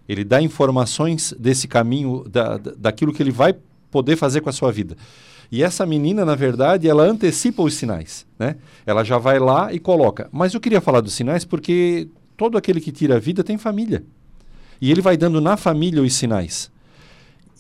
[0.08, 3.54] Ele dá informações desse caminho, da, daquilo que ele vai
[3.88, 4.96] poder fazer com a sua vida.
[5.48, 8.26] E essa menina, na verdade, ela antecipa os sinais.
[8.36, 8.56] Né?
[8.84, 10.28] Ela já vai lá e coloca.
[10.32, 14.02] Mas eu queria falar dos sinais porque todo aquele que tira a vida tem família.
[14.80, 16.68] E ele vai dando na família os sinais.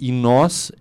[0.04, 0.72] E nós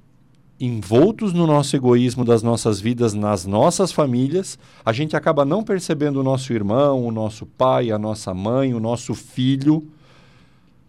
[0.60, 6.20] envoltos no nosso egoísmo das nossas vidas, nas nossas famílias, a gente acaba não percebendo
[6.20, 9.88] o nosso irmão, o nosso pai, a nossa mãe, o nosso filho,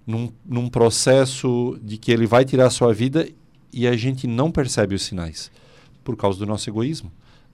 [0.07, 3.29] num, num processo de que ele vai tirar a sua vida
[3.71, 5.51] e a gente não percebe os sinais
[6.03, 7.13] por causa do nosso egoísmo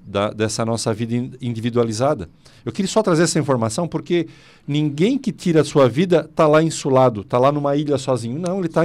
[0.09, 2.29] da, dessa nossa vida individualizada.
[2.65, 4.27] Eu queria só trazer essa informação porque
[4.67, 8.39] ninguém que tira a sua vida está lá insulado, está lá numa ilha sozinho.
[8.39, 8.83] Não, ele está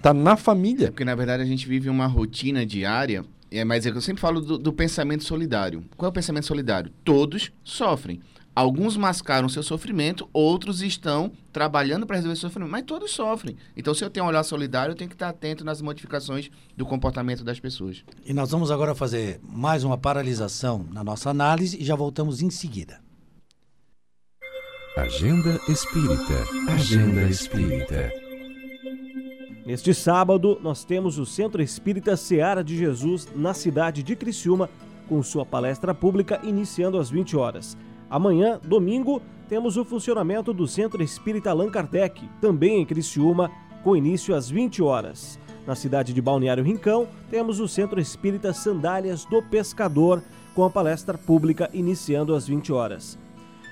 [0.00, 0.86] tá na família.
[0.86, 3.24] É porque, na verdade, a gente vive uma rotina diária.
[3.50, 5.84] É, mas eu sempre falo do, do pensamento solidário.
[5.96, 6.90] Qual é o pensamento solidário?
[7.04, 8.20] Todos sofrem.
[8.54, 13.56] Alguns mascaram seu sofrimento, outros estão trabalhando para resolver o sofrimento, mas todos sofrem.
[13.74, 16.84] Então, se eu tenho um olhar solidário, eu tenho que estar atento nas modificações do
[16.84, 18.04] comportamento das pessoas.
[18.26, 22.50] E nós vamos agora fazer mais uma paralisação na nossa análise e já voltamos em
[22.50, 23.00] seguida.
[24.98, 26.44] Agenda Espírita.
[26.68, 28.12] Agenda Espírita.
[29.64, 34.68] Neste sábado, nós temos o Centro Espírita Seara de Jesus na cidade de Criciúma,
[35.08, 37.78] com sua palestra pública iniciando às 20 horas.
[38.12, 43.50] Amanhã, domingo, temos o funcionamento do Centro Espírita Allan Kardec, também em Criciúma,
[43.82, 45.40] com início às 20 horas.
[45.66, 50.22] na cidade de Balneário Rincão, temos o Centro Espírita Sandálias do Pescador,
[50.54, 53.16] com a palestra pública iniciando às 20 horas.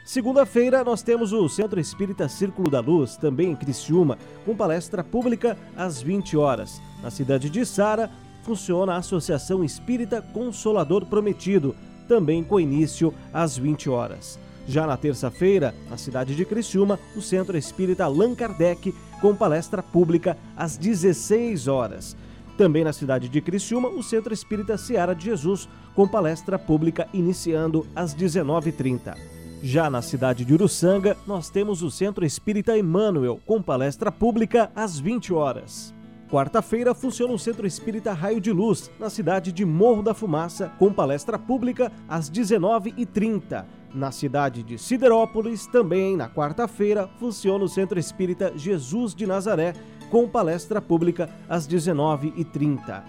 [0.07, 4.17] Segunda-feira, nós temos o Centro Espírita Círculo da Luz, também em Criciúma,
[4.47, 6.81] com palestra pública às 20 horas.
[7.03, 8.09] Na cidade de Sara,
[8.43, 11.77] funciona a Associação Espírita Consolador Prometido,
[12.11, 14.37] também com início às 20 horas.
[14.67, 20.37] Já na terça-feira, na cidade de Criciúma, o Centro Espírita Allan Kardec, com palestra pública
[20.57, 22.17] às 16 horas.
[22.59, 27.87] Também na cidade de Criciúma, o Centro Espírita Seara de Jesus, com palestra pública iniciando
[27.95, 29.15] às 19h30.
[29.63, 34.99] Já na cidade de Uruçanga, nós temos o Centro Espírita Emmanuel, com palestra pública às
[34.99, 35.95] 20 horas.
[36.31, 40.93] Quarta-feira funciona o Centro Espírita Raio de Luz, na cidade de Morro da Fumaça, com
[40.93, 43.65] palestra pública às 19h30.
[43.93, 49.73] Na cidade de Siderópolis, também na quarta-feira, funciona o Centro Espírita Jesus de Nazaré,
[50.09, 53.03] com palestra pública às 19h30.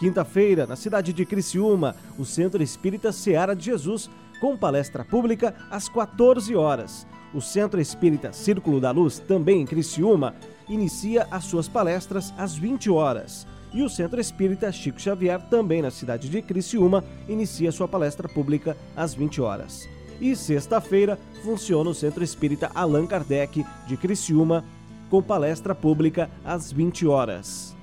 [0.00, 4.10] Quinta-feira, na cidade de Criciúma, o Centro Espírita Seara de Jesus,
[4.40, 7.06] com palestra pública às 14 horas.
[7.32, 10.34] O Centro Espírita Círculo da Luz, também em Criciúma,
[10.68, 13.46] inicia as suas palestras às 20 horas.
[13.72, 18.76] E o Centro Espírita Chico Xavier, também na cidade de Criciúma, inicia sua palestra pública
[18.96, 19.88] às 20 horas.
[20.20, 24.64] E sexta-feira funciona o Centro Espírita Allan Kardec de Criciúma,
[25.10, 27.76] com palestra pública às 20 horas.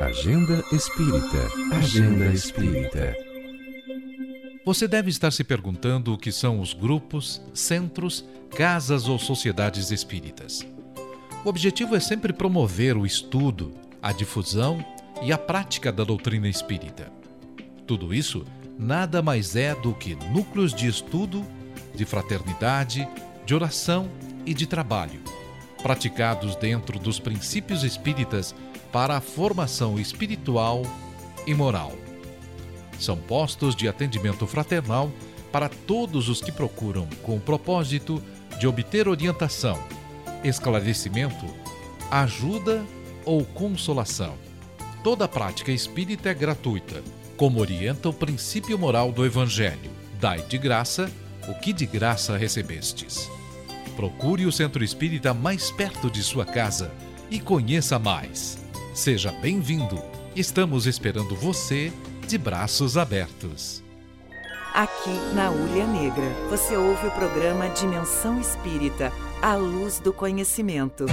[0.00, 1.76] Agenda Espírita.
[1.76, 3.16] Agenda Espírita.
[4.64, 10.66] Você deve estar se perguntando o que são os grupos, centros, casas ou sociedades espíritas.
[11.44, 14.84] O objetivo é sempre promover o estudo, a difusão
[15.20, 17.10] e a prática da doutrina espírita.
[17.84, 18.44] Tudo isso
[18.78, 21.44] nada mais é do que núcleos de estudo,
[21.96, 23.08] de fraternidade,
[23.44, 24.08] de oração
[24.46, 25.20] e de trabalho,
[25.82, 28.54] praticados dentro dos princípios espíritas
[28.92, 30.82] para a formação espiritual
[31.44, 31.92] e moral.
[33.00, 35.10] São postos de atendimento fraternal
[35.50, 38.22] para todos os que procuram com o propósito
[38.60, 39.76] de obter orientação,
[40.44, 41.46] esclarecimento,
[42.10, 42.84] ajuda
[43.24, 44.34] ou consolação.
[45.02, 47.02] Toda prática espírita é gratuita,
[47.36, 49.90] como orienta o princípio moral do Evangelho.
[50.20, 51.10] Dai de graça
[51.48, 53.30] o que de graça recebestes.
[53.96, 56.92] Procure o centro espírita mais perto de sua casa
[57.30, 58.58] e conheça mais.
[58.94, 60.00] Seja bem-vindo.
[60.34, 61.92] Estamos esperando você
[62.26, 63.82] de braços abertos.
[64.72, 69.12] Aqui na Ulha Negra, você ouve o programa Dimensão Espírita,
[69.42, 71.04] a luz do conhecimento.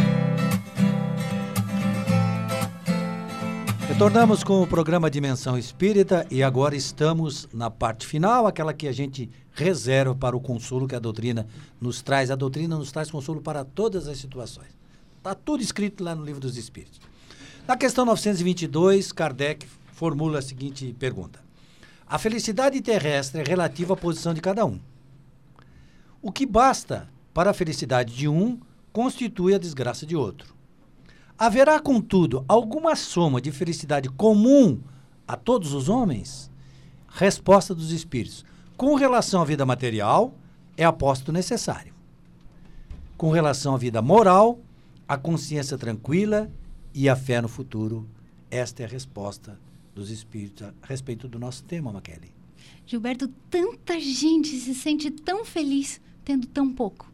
[3.88, 8.92] Retornamos com o programa Dimensão Espírita e agora estamos na parte final, aquela que a
[8.92, 11.48] gente reserva para o consolo que a doutrina
[11.82, 12.30] nos traz.
[12.30, 14.78] A doutrina nos traz consolo para todas as situações.
[15.18, 17.02] Está tudo escrito lá no Livro dos Espíritos.
[17.68, 21.40] Na questão 922, Kardec formula a seguinte pergunta:
[22.06, 24.80] A felicidade terrestre é relativa à posição de cada um.
[26.22, 27.10] O que basta
[27.40, 28.60] para a felicidade de um
[28.92, 30.54] constitui a desgraça de outro.
[31.38, 34.82] Haverá, contudo, alguma soma de felicidade comum
[35.26, 36.52] a todos os homens?
[37.08, 38.44] Resposta dos espíritos:
[38.76, 40.34] com relação à vida material,
[40.76, 41.94] é aposto necessário.
[43.16, 44.60] Com relação à vida moral,
[45.08, 46.52] a consciência tranquila
[46.94, 48.06] e a fé no futuro.
[48.52, 49.58] Esta é a resposta
[49.96, 52.34] dos espíritos a respeito do nosso tema, Maquele.
[52.86, 57.09] Gilberto, tanta gente se sente tão feliz tendo tão pouco.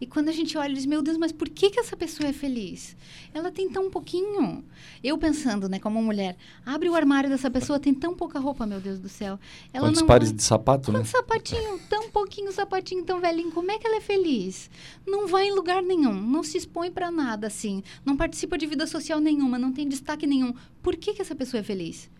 [0.00, 2.32] E quando a gente olha, diz, meu Deus, mas por que, que essa pessoa é
[2.32, 2.94] feliz?
[3.32, 4.62] Ela tem tão pouquinho.
[5.02, 8.78] Eu pensando, né, como mulher, abre o armário dessa pessoa, tem tão pouca roupa, meu
[8.78, 9.38] Deus do céu.
[9.72, 10.06] Ela Quantos não...
[10.06, 10.98] pares de sapato, né?
[10.98, 13.50] Quanto sapatinho, tão pouquinho sapatinho, tão velhinho.
[13.52, 14.70] Como é que ela é feliz?
[15.06, 17.82] Não vai em lugar nenhum, não se expõe para nada, assim.
[18.04, 20.54] Não participa de vida social nenhuma, não tem destaque nenhum.
[20.82, 22.10] Por que, que essa pessoa é feliz?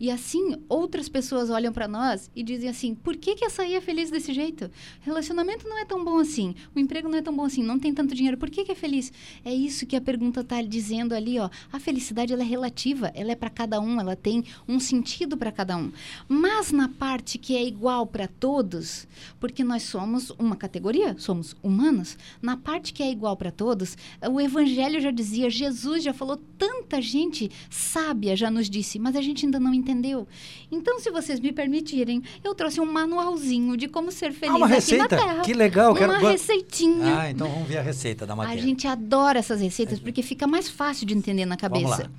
[0.00, 3.74] E assim, outras pessoas olham para nós e dizem assim: por que, que essa aí
[3.74, 4.70] é feliz desse jeito?
[5.02, 7.92] Relacionamento não é tão bom assim, o emprego não é tão bom assim, não tem
[7.92, 9.12] tanto dinheiro, por que, que é feliz?
[9.44, 11.50] É isso que a pergunta está dizendo ali, ó.
[11.70, 15.52] A felicidade ela é relativa, ela é para cada um, ela tem um sentido para
[15.52, 15.92] cada um.
[16.26, 19.06] Mas na parte que é igual para todos,
[19.38, 23.98] porque nós somos uma categoria, somos humanos, na parte que é igual para todos,
[24.30, 29.20] o Evangelho já dizia, Jesus já falou, tanta gente sábia já nos disse, mas a
[29.20, 30.26] gente ainda não entende entendeu?
[30.70, 34.66] Então, se vocês me permitirem, eu trouxe um manualzinho de como ser feliz Ah, uma
[34.66, 35.02] aqui receita?
[35.02, 35.42] na Terra.
[35.42, 37.18] Que legal, Uma quero- receitinha.
[37.20, 38.62] Ah, então vamos ver a receita da A matéria.
[38.62, 42.02] gente adora essas receitas porque fica mais fácil de entender na Vamos cabeça.
[42.04, 42.10] lá.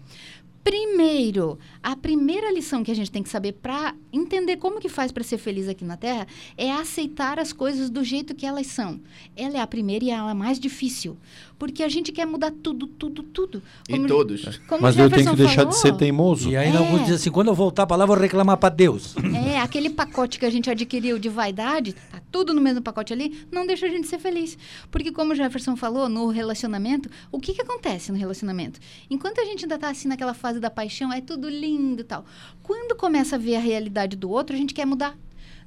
[0.63, 5.11] Primeiro, a primeira lição que a gente tem que saber para entender como que faz
[5.11, 8.99] para ser feliz aqui na Terra é aceitar as coisas do jeito que elas são.
[9.36, 11.17] Ela é a primeira e ela é a mais difícil,
[11.62, 13.62] porque a gente quer mudar tudo, tudo, tudo.
[13.88, 14.59] E todos.
[14.68, 16.49] como Mas eu tenho que deixar de falou, ser teimoso.
[16.49, 16.82] E ainda É.
[16.82, 19.14] alguns dizem assim, quando eu voltar para lá, eu vou reclamar para Deus.
[19.45, 23.45] É, aquele pacote que a gente adquiriu de vaidade, tá tudo no mesmo pacote ali,
[23.51, 24.57] não deixa a gente ser feliz.
[24.89, 28.80] Porque como o Jefferson falou, no relacionamento, o que que acontece no relacionamento?
[29.07, 32.26] Enquanto a gente ainda tá assim naquela fase da paixão, é tudo lindo e tal.
[32.64, 35.16] Quando começa a ver a realidade do outro, a gente quer mudar.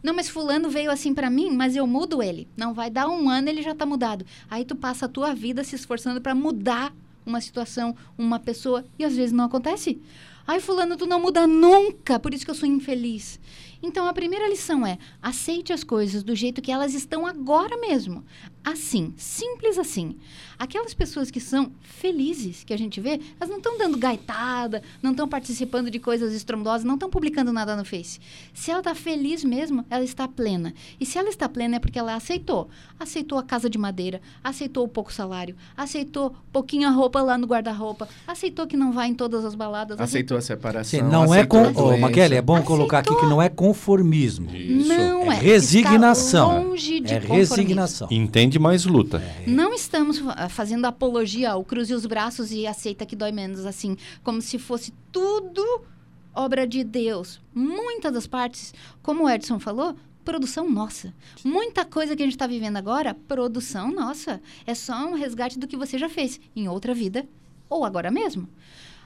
[0.05, 2.47] Não, mas fulano veio assim pra mim, mas eu mudo ele.
[2.55, 4.27] Não vai dar um ano, ele já tá mudado.
[4.51, 6.95] Aí tu passa a tua vida se esforçando pra mudar
[7.25, 9.99] uma situação, uma pessoa, e às vezes não acontece.
[10.47, 13.41] Ai, fulano, tu não muda nunca, por isso que eu sou infeliz.
[13.83, 18.23] Então, a primeira lição é: aceite as coisas do jeito que elas estão agora mesmo.
[18.65, 20.17] Assim, simples assim.
[20.59, 25.11] Aquelas pessoas que são felizes, que a gente vê, elas não estão dando gaitada, não
[25.11, 28.19] estão participando de coisas estrondosas, não estão publicando nada no Face.
[28.55, 30.73] Se ela está feliz mesmo, ela está plena.
[30.99, 32.71] E se ela está plena é porque ela aceitou.
[32.99, 37.47] Aceitou a casa de madeira, aceitou o pouco salário, aceitou pouquinho a roupa lá no
[37.47, 40.01] guarda-roupa, aceitou que não vai em todas as baladas.
[40.01, 41.01] Aceitou a separação.
[41.01, 41.73] Sim, não é aceitou com.
[41.73, 42.01] doença.
[42.01, 44.49] Maquele, é bom colocar aqui que não é conformismo.
[44.51, 45.39] Não é é.
[45.39, 46.51] resignação.
[46.51, 47.57] Está longe de É conformismo.
[47.57, 48.09] resignação.
[48.11, 49.23] Entende mais luta.
[49.47, 53.97] Não estamos fa- fazendo apologia ao cruze os braços e aceita que dói menos, assim,
[54.23, 55.83] como se fosse tudo
[56.35, 57.41] obra de Deus.
[57.55, 59.95] Muitas das partes, como o Edson falou,
[60.25, 61.15] produção nossa.
[61.45, 64.41] Muita coisa que a gente está vivendo agora, produção nossa.
[64.67, 67.27] É só um resgate do que você já fez em outra vida
[67.69, 68.49] ou agora mesmo.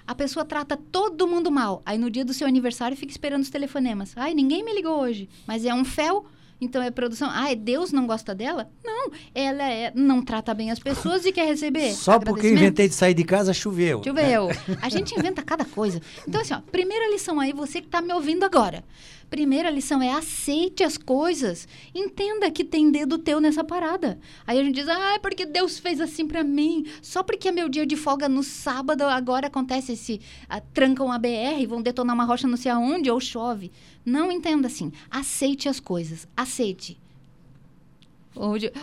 [0.07, 1.83] A pessoa trata todo mundo mal.
[1.85, 4.13] Aí no dia do seu aniversário fica esperando os telefonemas.
[4.17, 5.29] Ai, ninguém me ligou hoje.
[5.47, 6.25] Mas é um fel,
[6.61, 7.29] então é produção.
[7.31, 8.71] Ai, Deus não gosta dela?
[8.85, 9.11] Não.
[9.35, 11.93] Ela é, não trata bem as pessoas e quer receber.
[11.93, 14.03] Só porque inventei de sair de casa, choveu.
[14.03, 14.49] Choveu.
[14.83, 16.01] A gente inventa cada coisa.
[16.27, 18.85] Então, assim, ó, primeira lição aí, você que está me ouvindo agora.
[19.31, 21.69] Primeira lição é aceite as coisas.
[21.95, 24.19] Entenda que tem dedo teu nessa parada.
[24.47, 26.87] Aí a gente diz, ah, é porque Deus fez assim pra mim.
[27.03, 30.21] Só porque é meu dia de folga no sábado, agora acontece esse.
[30.49, 33.71] ah, trancam a BR, vão detonar uma rocha não sei aonde, ou chove.
[34.05, 34.91] Não entenda assim.
[35.11, 36.27] Aceite as coisas.
[36.35, 36.99] Aceite.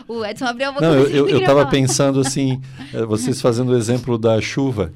[0.08, 0.86] O Edson abriu a boca.
[0.86, 2.62] Não, eu, eu, eu tava pensando assim,
[2.93, 4.91] eh, vocês fazendo o exemplo da chuva,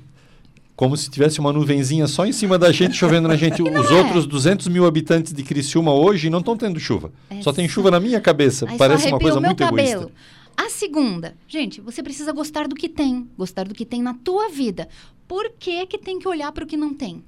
[0.80, 3.60] como se tivesse uma nuvenzinha só em cima da gente, chovendo na gente.
[3.62, 3.94] Os é.
[3.96, 7.12] outros 200 mil habitantes de Criciúma hoje não estão tendo chuva.
[7.30, 8.66] É só tem chuva na minha cabeça.
[8.66, 9.90] Aí Parece uma coisa muito cabelo.
[9.90, 10.12] egoísta.
[10.56, 14.48] A segunda, gente, você precisa gostar do que tem, gostar do que tem na tua
[14.48, 14.88] vida.
[15.28, 17.26] Por que que tem que olhar para o que não tem?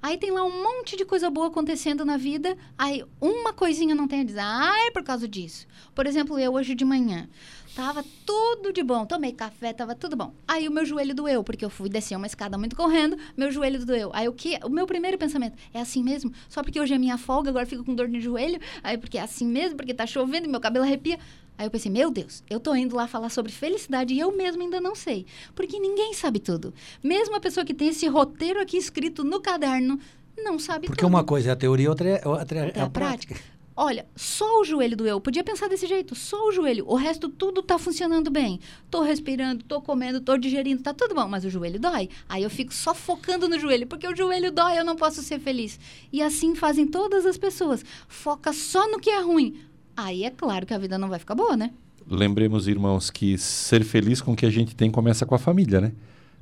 [0.00, 4.06] Aí tem lá um monte de coisa boa acontecendo na vida, aí uma coisinha não
[4.06, 5.66] tem a dizer, ah, é por causa disso.
[5.94, 7.28] Por exemplo, eu hoje de manhã,
[7.74, 10.32] tava tudo de bom, tomei café, tava tudo bom.
[10.46, 13.84] Aí o meu joelho doeu, porque eu fui descer uma escada muito correndo, meu joelho
[13.84, 14.10] doeu.
[14.12, 16.32] Aí o que, o meu primeiro pensamento, é assim mesmo?
[16.48, 18.60] Só porque hoje é minha folga, agora fico com dor no joelho?
[18.82, 21.18] Aí porque é assim mesmo, porque tá chovendo e meu cabelo arrepia?
[21.56, 24.62] Aí eu pensei, meu Deus, eu tô indo lá falar sobre felicidade e eu mesma
[24.62, 25.24] ainda não sei.
[25.54, 26.74] Porque ninguém sabe tudo.
[27.02, 29.98] Mesmo a pessoa que tem esse roteiro aqui escrito no caderno,
[30.36, 31.10] não sabe Porque tudo.
[31.10, 33.36] uma coisa é a teoria, outra é, outra é é a a prática.
[33.76, 35.20] Olha, só o joelho doeu.
[35.20, 36.84] Podia pensar desse jeito, só o joelho.
[36.86, 38.60] O resto tudo tá funcionando bem.
[38.88, 42.08] Tô respirando, tô comendo, tô digerindo, tá tudo bom, mas o joelho dói.
[42.28, 45.40] Aí eu fico só focando no joelho, porque o joelho dói, eu não posso ser
[45.40, 45.78] feliz.
[46.12, 47.84] E assim fazem todas as pessoas.
[48.06, 49.56] Foca só no que é ruim.
[49.96, 51.72] Aí é claro que a vida não vai ficar boa, né?
[52.08, 55.80] Lembremos, irmãos, que ser feliz com o que a gente tem começa com a família,
[55.80, 55.92] né?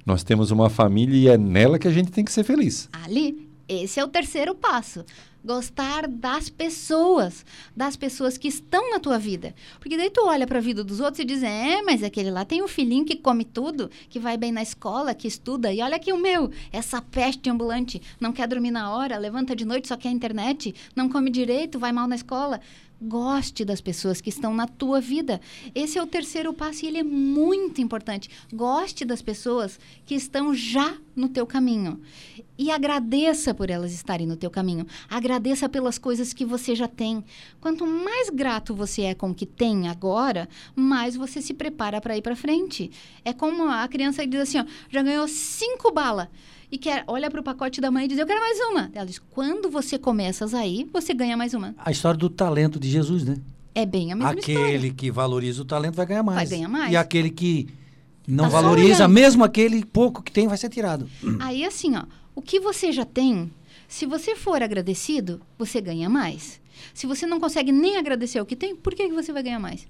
[0.04, 2.88] Nós temos uma família e é nela que a gente tem que ser feliz.
[2.92, 5.04] Ali, esse é o terceiro passo.
[5.44, 9.54] Gostar das pessoas, das pessoas que estão na tua vida.
[9.80, 12.44] Porque daí tu olha para a vida dos outros e diz: "É, mas aquele lá
[12.44, 15.96] tem um filhinho que come tudo, que vai bem na escola, que estuda, e olha
[15.96, 19.96] aqui o meu, essa peste ambulante, não quer dormir na hora, levanta de noite, só
[19.96, 22.60] quer internet, não come direito, vai mal na escola".
[23.02, 25.40] Goste das pessoas que estão na tua vida.
[25.74, 28.30] Esse é o terceiro passo e ele é muito importante.
[28.52, 32.00] Goste das pessoas que estão já no teu caminho.
[32.56, 34.86] E agradeça por elas estarem no teu caminho.
[35.10, 37.24] Agradeça pelas coisas que você já tem.
[37.60, 42.16] Quanto mais grato você é com o que tem agora, mais você se prepara para
[42.16, 42.88] ir para frente.
[43.24, 46.28] É como a criança diz assim, ó, já ganhou cinco balas
[46.72, 48.90] e quer, olha para o pacote da mãe e diz, eu quero mais uma.
[48.94, 51.74] Ela diz, quando você começa a ir, você ganha mais uma.
[51.76, 53.36] A história do talento de Jesus, né?
[53.74, 54.94] É bem a mesma aquele história.
[54.94, 56.48] que valoriza o talento vai ganhar mais.
[56.48, 56.90] Vai ganhar mais.
[56.90, 57.68] E aquele que
[58.26, 61.06] não Tá valoriza, mesmo aquele pouco que tem, vai ser tirado.
[61.40, 62.04] Aí, assim, ó,
[62.34, 63.50] o que você já tem,
[63.86, 66.58] se você for agradecido, você ganha mais.
[66.94, 69.58] Se você não consegue nem agradecer o que tem, por que, que você vai ganhar
[69.58, 69.86] mais?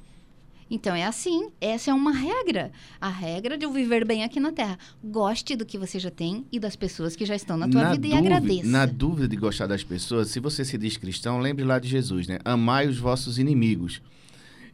[0.74, 2.72] Então é assim, essa é uma regra.
[2.98, 4.78] A regra de viver bem aqui na Terra.
[5.04, 8.06] Goste do que você já tem e das pessoas que já estão na tua vida
[8.06, 8.66] e dúvida- agradeça.
[8.68, 12.26] Na dúvida de gostar das pessoas, se você se diz cristão, lembre lá de Jesus,
[12.26, 12.38] né?
[12.42, 14.00] Amai os vossos inimigos.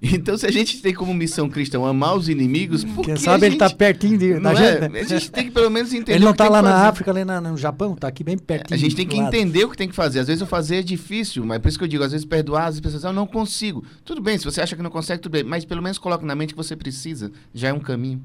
[0.14, 3.44] Então, se a gente tem como missão cristã amar os inimigos, por Quem que sabe
[3.44, 4.84] a ele tá gente- pertinho de, da gente.
[4.84, 4.88] é?
[4.88, 5.00] né?
[5.00, 6.86] A gente tem que pelo menos entender Ele não o tá tem lá na fazer.
[6.86, 8.76] África, na- no Japão, tá aqui bem pertinho.
[8.76, 9.34] A gente tem que lado.
[9.34, 10.20] entender o que tem que fazer.
[10.20, 12.66] Às vezes eu fazer é difícil, mas por isso que eu digo, às vezes perdoar,
[12.66, 13.84] as pessoas dizem, eu não consigo.
[14.04, 15.42] Tudo bem, se você acha que não consegue, tudo bem.
[15.42, 17.32] Mas pelo menos coloque na mente que você precisa.
[17.52, 18.22] Já é um caminho.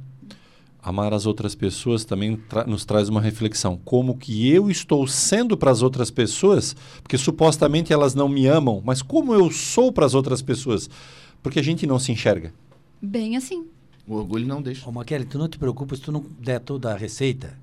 [0.81, 3.79] Amar as outras pessoas também tra- nos traz uma reflexão.
[3.85, 8.81] Como que eu estou sendo para as outras pessoas, porque supostamente elas não me amam,
[8.85, 10.89] mas como eu sou para as outras pessoas?
[11.43, 12.53] Porque a gente não se enxerga.
[13.01, 13.67] Bem assim.
[14.07, 14.87] O orgulho não deixa.
[14.89, 17.57] Ô, Maquele, tu não te preocupa se tu não der toda a receita,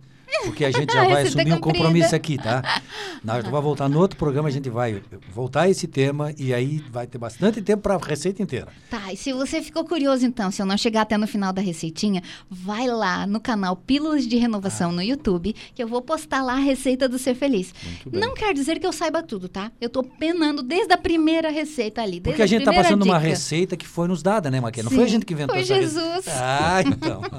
[0.45, 2.63] porque a gente já A vai receita assumir um compromisso aqui, tá?
[3.25, 5.03] Nós vamos voltar no outro programa, a gente vai
[5.33, 8.69] voltar a esse tema e aí vai ter bastante tempo para a receita inteira.
[8.89, 11.61] Tá, e se você ficou curioso então, se eu não chegar até no final da
[11.61, 16.55] receitinha, vai lá no canal Pílulas de Renovação no YouTube, que eu vou postar lá
[16.55, 17.75] a receita do Ser Feliz.
[18.11, 19.71] Não quer dizer que eu saiba tudo, tá?
[19.81, 23.29] Eu tô penando desde a primeira receita ali, Porque a gente tá passando uma dica.
[23.29, 24.85] receita que foi nos dada, né, Maquele?
[24.85, 26.01] Não Sim, foi a gente que inventou foi essa receita.
[26.13, 26.27] Jesus.
[26.29, 27.21] Ah, então.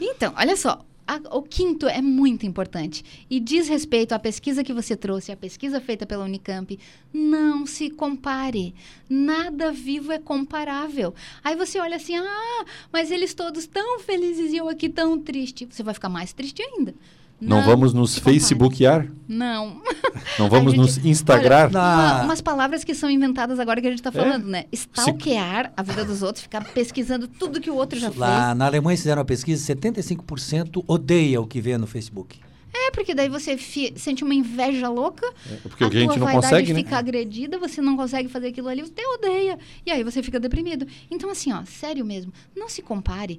[0.00, 0.80] Então, olha só.
[1.06, 5.36] A- o quinto é muito importante e diz respeito à pesquisa que você trouxe, à
[5.36, 6.78] pesquisa feita pela Unicamp.
[7.12, 8.74] Não se compare.
[9.08, 11.14] Nada vivo é comparável.
[11.44, 15.66] Aí você olha assim, ah, mas eles todos tão felizes e eu aqui tão triste.
[15.70, 16.94] Você vai ficar mais triste ainda.
[17.40, 19.06] Não, vamos nos facebookear?
[19.28, 19.82] Não.
[20.38, 21.68] Não vamos gente- nos instagrar?
[21.68, 22.14] Olha, Ah.
[22.16, 24.64] uma- umas palavras que são inventadas agora que a gente tá falando, né?
[24.72, 28.18] Stalkear a vida dos outros, ficar pesquisando tudo que o outro já fez.
[28.18, 32.40] Lá na Alemanha fizeram uma pesquisa, 75% odeia o que vê no Facebook.
[32.74, 33.56] É, porque daí você
[33.96, 35.26] sente uma inveja louca,
[35.62, 36.78] Porque a a gente tua não vaidade consegue, né?
[36.80, 39.58] fica agredida, você não consegue fazer aquilo ali, você odeia.
[39.84, 40.86] E aí você fica deprimido.
[41.10, 43.38] Então, assim, ó, sério mesmo, não se compare.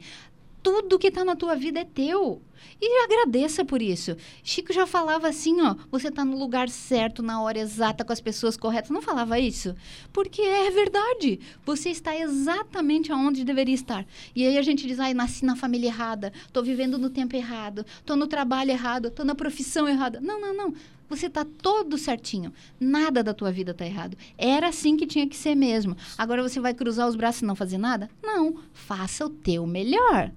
[0.68, 2.41] Tudo que tá na tua vida é teu.
[2.82, 4.18] E agradeça por isso.
[4.43, 8.20] Chico já falava assim, ó, você tá no lugar certo, na hora exata, com as
[8.20, 8.89] pessoas corretas.
[8.89, 9.74] Não falava isso?
[10.11, 11.39] Porque é verdade.
[11.65, 14.05] Você está exatamente aonde deveria estar.
[14.36, 17.86] E aí a gente diz, ai, nasci na família errada, tô vivendo no tempo errado,
[18.05, 20.20] tô no trabalho errado, tô na profissão errada.
[20.20, 20.74] Não, não, não.
[21.07, 22.51] Você tá todo certinho.
[22.78, 24.18] Nada da tua vida tá errado.
[24.38, 25.95] Era assim que tinha que ser mesmo.
[26.18, 28.09] Agora você vai cruzar os braços e não fazer nada?
[28.22, 28.57] Não.
[28.74, 30.30] Faça o teu melhor.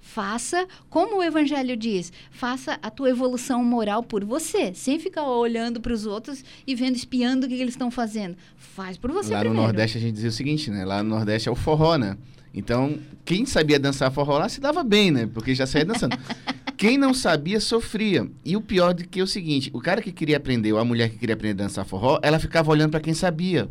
[0.00, 5.80] Faça, como o evangelho diz, faça a tua evolução moral por você, sem ficar olhando
[5.80, 8.36] para os outros e vendo, espiando o que, que eles estão fazendo.
[8.56, 9.66] Faz por você Lá no primeiro.
[9.66, 10.84] Nordeste a gente dizia o seguinte, né?
[10.84, 12.16] Lá no Nordeste é o forró, né?
[12.52, 15.28] Então, quem sabia dançar forró lá se dava bem, né?
[15.32, 16.16] Porque já saía dançando.
[16.76, 18.28] quem não sabia, sofria.
[18.44, 20.84] E o pior do que é o seguinte, o cara que queria aprender, ou a
[20.84, 23.68] mulher que queria aprender a dançar forró, ela ficava olhando para quem sabia.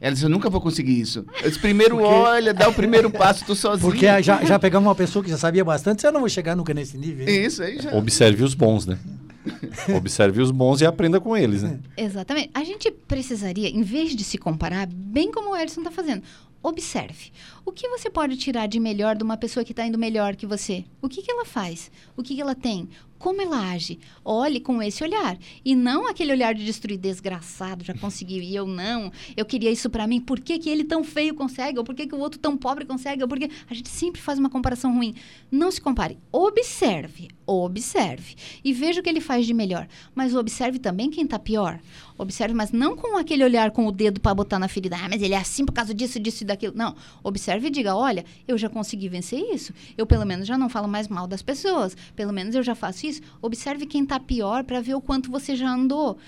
[0.00, 1.26] Ela disse, eu nunca vou conseguir isso.
[1.42, 3.90] Eu disse, primeiro olha, dá o primeiro passo, tu sozinho.
[3.90, 6.72] Porque já, já pegamos uma pessoa que já sabia bastante, eu não vou chegar nunca
[6.72, 7.28] nesse nível.
[7.28, 7.44] hein?
[7.44, 7.94] Isso aí já...
[7.94, 8.98] Observe os bons, né?
[9.96, 11.78] Observe os bons e aprenda com eles, né?
[11.96, 12.50] Exatamente.
[12.54, 16.22] A gente precisaria, em vez de se comparar, bem como o Edson está fazendo,
[16.62, 17.30] observe.
[17.64, 20.46] O que você pode tirar de melhor de uma pessoa que está indo melhor que
[20.46, 20.84] você?
[21.00, 21.90] O que, que ela faz?
[22.16, 22.88] O que, que ela tem?
[23.20, 23.98] Como ela age?
[24.24, 25.38] Olhe com esse olhar.
[25.62, 29.12] E não aquele olhar de destruir, desgraçado, já conseguiu e eu não.
[29.36, 30.22] Eu queria isso para mim.
[30.22, 31.78] Por que, que ele tão feio consegue?
[31.78, 33.22] Ou por que, que o outro tão pobre consegue?
[33.22, 33.50] Ou por que...
[33.68, 35.14] A gente sempre faz uma comparação ruim.
[35.52, 36.18] Não se compare.
[36.32, 37.28] Observe.
[37.52, 38.36] Observe.
[38.64, 39.88] E veja o que ele faz de melhor.
[40.14, 41.80] Mas observe também quem está pior.
[42.16, 44.96] Observe, mas não com aquele olhar com o dedo para botar na ferida.
[44.96, 46.74] Ah, mas ele é assim por causa disso, disso e daquilo.
[46.76, 46.94] Não.
[47.24, 49.74] Observe e diga: olha, eu já consegui vencer isso.
[49.98, 51.96] Eu, pelo menos, já não falo mais mal das pessoas.
[52.14, 53.20] Pelo menos eu já faço isso.
[53.42, 56.18] Observe quem está pior para ver o quanto você já andou.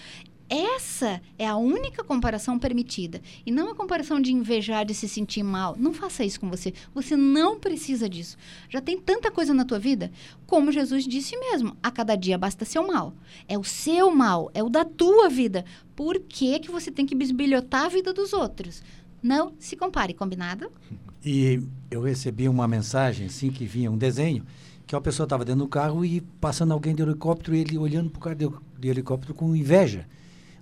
[0.54, 3.22] Essa é a única comparação permitida.
[3.46, 5.74] E não a comparação de invejar, de se sentir mal.
[5.78, 6.74] Não faça isso com você.
[6.94, 8.36] Você não precisa disso.
[8.68, 10.12] Já tem tanta coisa na tua vida.
[10.46, 13.14] Como Jesus disse mesmo, a cada dia basta seu mal.
[13.48, 15.64] É o seu mal, é o da tua vida.
[15.96, 18.82] Por que, que você tem que bisbilhotar a vida dos outros?
[19.22, 20.70] Não se compare, combinado?
[21.24, 24.44] E eu recebi uma mensagem, assim, que vinha um desenho,
[24.84, 28.10] que uma pessoa estava dentro do carro e passando alguém de helicóptero, e ele olhando
[28.10, 28.50] para o cara de,
[28.80, 30.04] de helicóptero com inveja.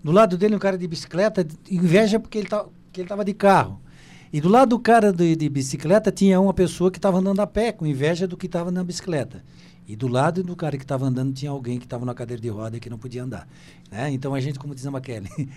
[0.02, 3.34] Do lado dele, um cara de bicicleta, inveja porque ele tá, que ele estava de
[3.34, 3.80] carro.
[4.32, 7.46] E do lado do cara de, de bicicleta tinha uma pessoa que estava andando a
[7.46, 9.42] pé, com inveja do que estava na bicicleta.
[9.86, 12.48] E do lado do cara que estava andando tinha alguém que estava na cadeira de
[12.48, 13.48] roda e que não podia andar.
[13.90, 14.10] Né?
[14.12, 15.28] Então a gente, como diz a Maquele,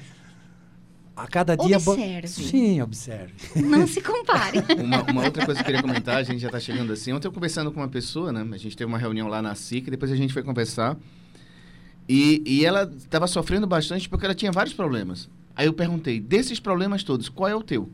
[1.15, 1.77] a cada dia...
[1.77, 2.27] Observe.
[2.27, 3.33] Sim, observe.
[3.55, 4.57] Não se compare.
[4.83, 7.13] Uma, uma outra coisa que eu queria comentar, a gente já está chegando assim.
[7.13, 8.43] Ontem eu conversando com uma pessoa, né?
[8.51, 10.97] A gente teve uma reunião lá na SIC, depois a gente foi conversar.
[12.07, 15.29] E, e ela estava sofrendo bastante porque ela tinha vários problemas.
[15.55, 17.89] Aí eu perguntei, desses problemas todos, qual é o teu?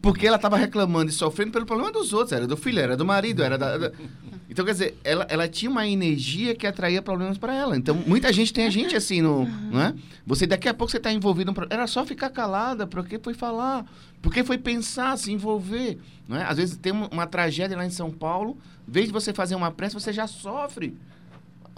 [0.00, 2.32] Porque ela estava reclamando e sofrendo pelo problema dos outros.
[2.32, 3.76] Era do filho, era do marido, era da...
[3.76, 3.92] da...
[4.50, 7.76] Então, quer dizer, ela, ela tinha uma energia que atraía problemas para ela.
[7.76, 9.94] Então, muita gente tem a gente assim, no, não é?
[10.26, 11.52] Você, daqui a pouco, você está envolvido...
[11.52, 11.66] No...
[11.68, 13.84] Era só ficar calada, porque foi falar,
[14.22, 15.98] porque foi pensar, se envolver.
[16.26, 16.44] Não é?
[16.44, 18.56] Às vezes tem uma, uma tragédia lá em São Paulo,
[18.88, 20.96] em vez de você fazer uma prece, você já sofre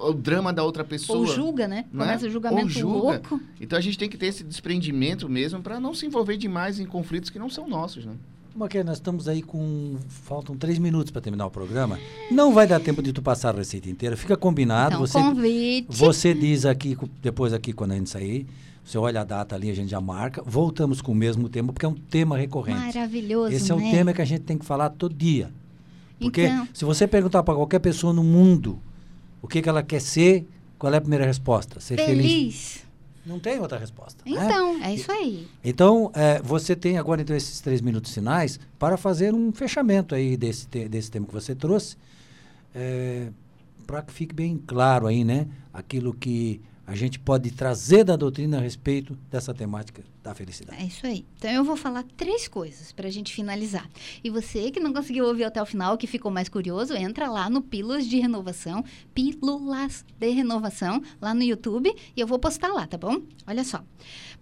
[0.09, 1.19] o drama da outra pessoa.
[1.19, 1.85] Ou julga, né?
[1.93, 1.97] é?
[1.99, 2.99] Começa o julgamento Ou julga.
[2.99, 3.41] louco.
[3.61, 6.87] Então a gente tem que ter esse desprendimento mesmo para não se envolver demais em
[6.87, 8.15] conflitos que não são nossos, né?
[8.55, 9.97] Maquia, nós estamos aí com.
[10.09, 11.99] Faltam três minutos para terminar o programa.
[12.31, 14.17] Não vai dar tempo de tu passar a receita inteira.
[14.17, 14.95] Fica combinado.
[14.97, 15.87] Então, você, convite.
[15.89, 18.47] você diz aqui, depois aqui, quando a gente sair,
[18.85, 20.43] você olha a data ali, a gente já marca.
[20.45, 22.97] Voltamos com o mesmo tema, porque é um tema recorrente.
[22.97, 23.89] Maravilhoso, Esse é né?
[23.89, 25.53] o tema que a gente tem que falar todo dia.
[26.19, 28.81] Porque Então- se você perguntar para qualquer pessoa no mundo
[29.43, 30.47] o que, que ela quer ser,
[30.79, 31.81] qual é a primeira resposta?
[31.81, 32.17] Ser feliz.
[32.23, 32.91] Feliz.
[33.27, 34.25] Não tem outra resposta.
[34.29, 34.33] né?
[34.47, 35.47] Então, é isso aí.
[35.63, 40.37] Então, é, você tem agora então esses três minutos finais para fazer um fechamento aí
[40.39, 41.97] desse, te- desse tema que você trouxe,
[43.87, 45.47] para que fique bem claro aí, né?
[45.73, 46.61] Aquilo que
[46.91, 50.83] a gente pode trazer da doutrina a respeito dessa temática da felicidade.
[50.83, 51.25] É isso aí.
[51.39, 53.89] Então eu vou falar três coisas para a gente finalizar.
[54.25, 57.49] E você que não conseguiu ouvir até o final, que ficou mais curioso, entra lá
[57.49, 58.85] no Pílulas de Renovação,
[59.15, 63.23] Pílulas de Renovação, lá no YouTube, e eu vou postar lá, tá bom?
[63.47, 63.85] Olha só.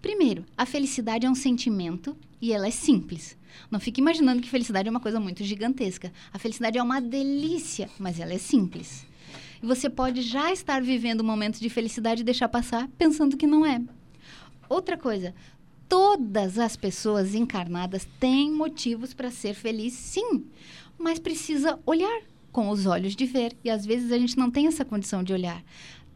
[0.01, 3.37] Primeiro, a felicidade é um sentimento e ela é simples.
[3.71, 6.11] Não fique imaginando que felicidade é uma coisa muito gigantesca.
[6.33, 9.07] A felicidade é uma delícia, mas ela é simples.
[9.63, 13.67] E você pode já estar vivendo momentos de felicidade e deixar passar pensando que não
[13.67, 13.81] é.
[14.69, 15.35] Outra coisa,
[15.89, 20.45] todas as pessoas encarnadas têm motivos para ser feliz, sim,
[20.99, 23.57] mas precisa olhar com os olhos de ver.
[23.65, 25.63] E às vezes a gente não tem essa condição de olhar.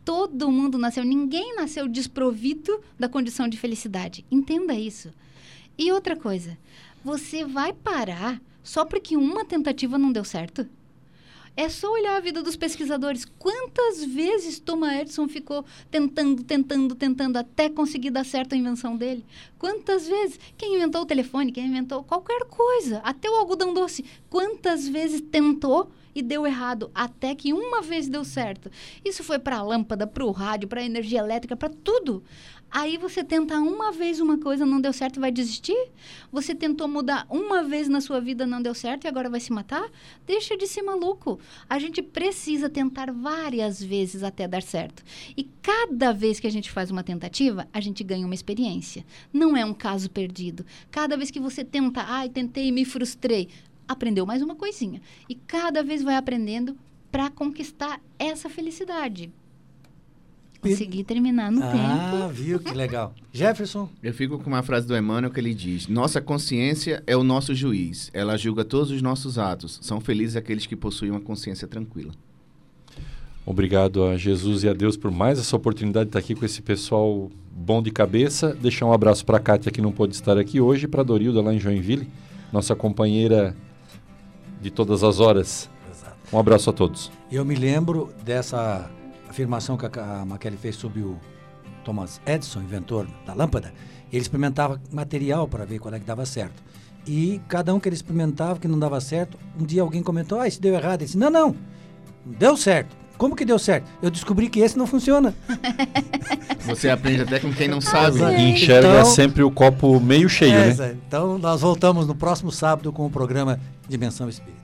[0.04, 4.24] Todo mundo nasceu, ninguém nasceu desprovido da condição de felicidade.
[4.30, 5.10] Entenda isso.
[5.78, 6.58] E outra coisa,
[7.04, 10.68] você vai parar só porque uma tentativa não deu certo?
[11.54, 13.26] É só olhar a vida dos pesquisadores.
[13.38, 19.24] Quantas vezes Thomas Edison ficou tentando, tentando, tentando até conseguir dar certo a invenção dele?
[19.58, 20.40] Quantas vezes?
[20.56, 25.90] Quem inventou o telefone, quem inventou qualquer coisa, até o algodão doce, quantas vezes tentou
[26.14, 28.70] e deu errado, até que uma vez deu certo?
[29.04, 32.22] Isso foi para a lâmpada, para o rádio, para a energia elétrica, para tudo.
[32.74, 35.76] Aí você tenta uma vez uma coisa, não deu certo vai desistir?
[36.32, 39.52] Você tentou mudar uma vez na sua vida, não deu certo e agora vai se
[39.52, 39.90] matar?
[40.26, 41.38] Deixa de ser maluco.
[41.68, 45.04] A gente precisa tentar várias vezes até dar certo.
[45.36, 49.04] E cada vez que a gente faz uma tentativa, a gente ganha uma experiência.
[49.30, 50.64] Não é um caso perdido.
[50.90, 53.50] Cada vez que você tenta, ai, tentei e me frustrei,
[53.92, 55.00] aprendeu mais uma coisinha.
[55.28, 56.76] E cada vez vai aprendendo
[57.10, 59.30] para conquistar essa felicidade.
[60.62, 62.28] Consegui terminar no ah, tempo.
[62.32, 63.12] viu que legal.
[63.32, 63.88] Jefferson?
[64.00, 67.52] Eu fico com uma frase do Emmanuel que ele diz: Nossa consciência é o nosso
[67.52, 68.10] juiz.
[68.14, 69.80] Ela julga todos os nossos atos.
[69.82, 72.12] São felizes aqueles que possuem uma consciência tranquila.
[73.44, 76.62] Obrigado a Jesus e a Deus por mais essa oportunidade de estar aqui com esse
[76.62, 78.54] pessoal bom de cabeça.
[78.54, 81.04] Deixar um abraço para a Kátia, que não pôde estar aqui hoje, e para a
[81.04, 82.08] Dorilda, lá em Joinville,
[82.52, 83.56] nossa companheira
[84.62, 85.68] de todas as horas.
[85.90, 86.16] Exato.
[86.32, 87.10] Um abraço a todos.
[87.30, 88.88] Eu me lembro dessa
[89.28, 91.18] afirmação que a Maquele fez sobre o
[91.84, 93.74] Thomas Edison, inventor da lâmpada.
[94.10, 96.62] Ele experimentava material para ver qual é que dava certo.
[97.06, 100.46] E cada um que ele experimentava que não dava certo, um dia alguém comentou: Ah,
[100.46, 101.00] isso deu errado.
[101.00, 101.56] Ele disse: Não, não,
[102.24, 102.96] deu certo.
[103.22, 103.88] Como que deu certo?
[104.02, 105.32] Eu descobri que esse não funciona.
[106.66, 108.16] Você aprende até com quem não sabe.
[108.16, 108.32] Exato.
[108.34, 110.96] E enxerga Então- sempre o copo meio cheio, É, né?
[111.06, 114.60] Então nós voltamos no próximo sábado com o programa Dimensão Espírita.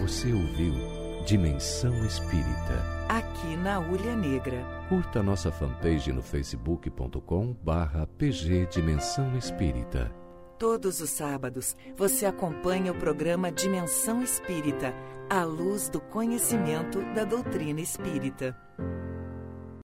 [0.00, 0.72] Você ouviu
[1.26, 2.82] Dimensão Espírita.
[3.06, 4.64] Aqui na Ulha Negra.
[4.88, 10.10] Curta nossa fanpage no facebook.com barra pg Dimensão Espírita.
[10.58, 14.92] Todos os sábados você acompanha o programa Dimensão Espírita,
[15.30, 18.56] à luz do conhecimento da doutrina espírita.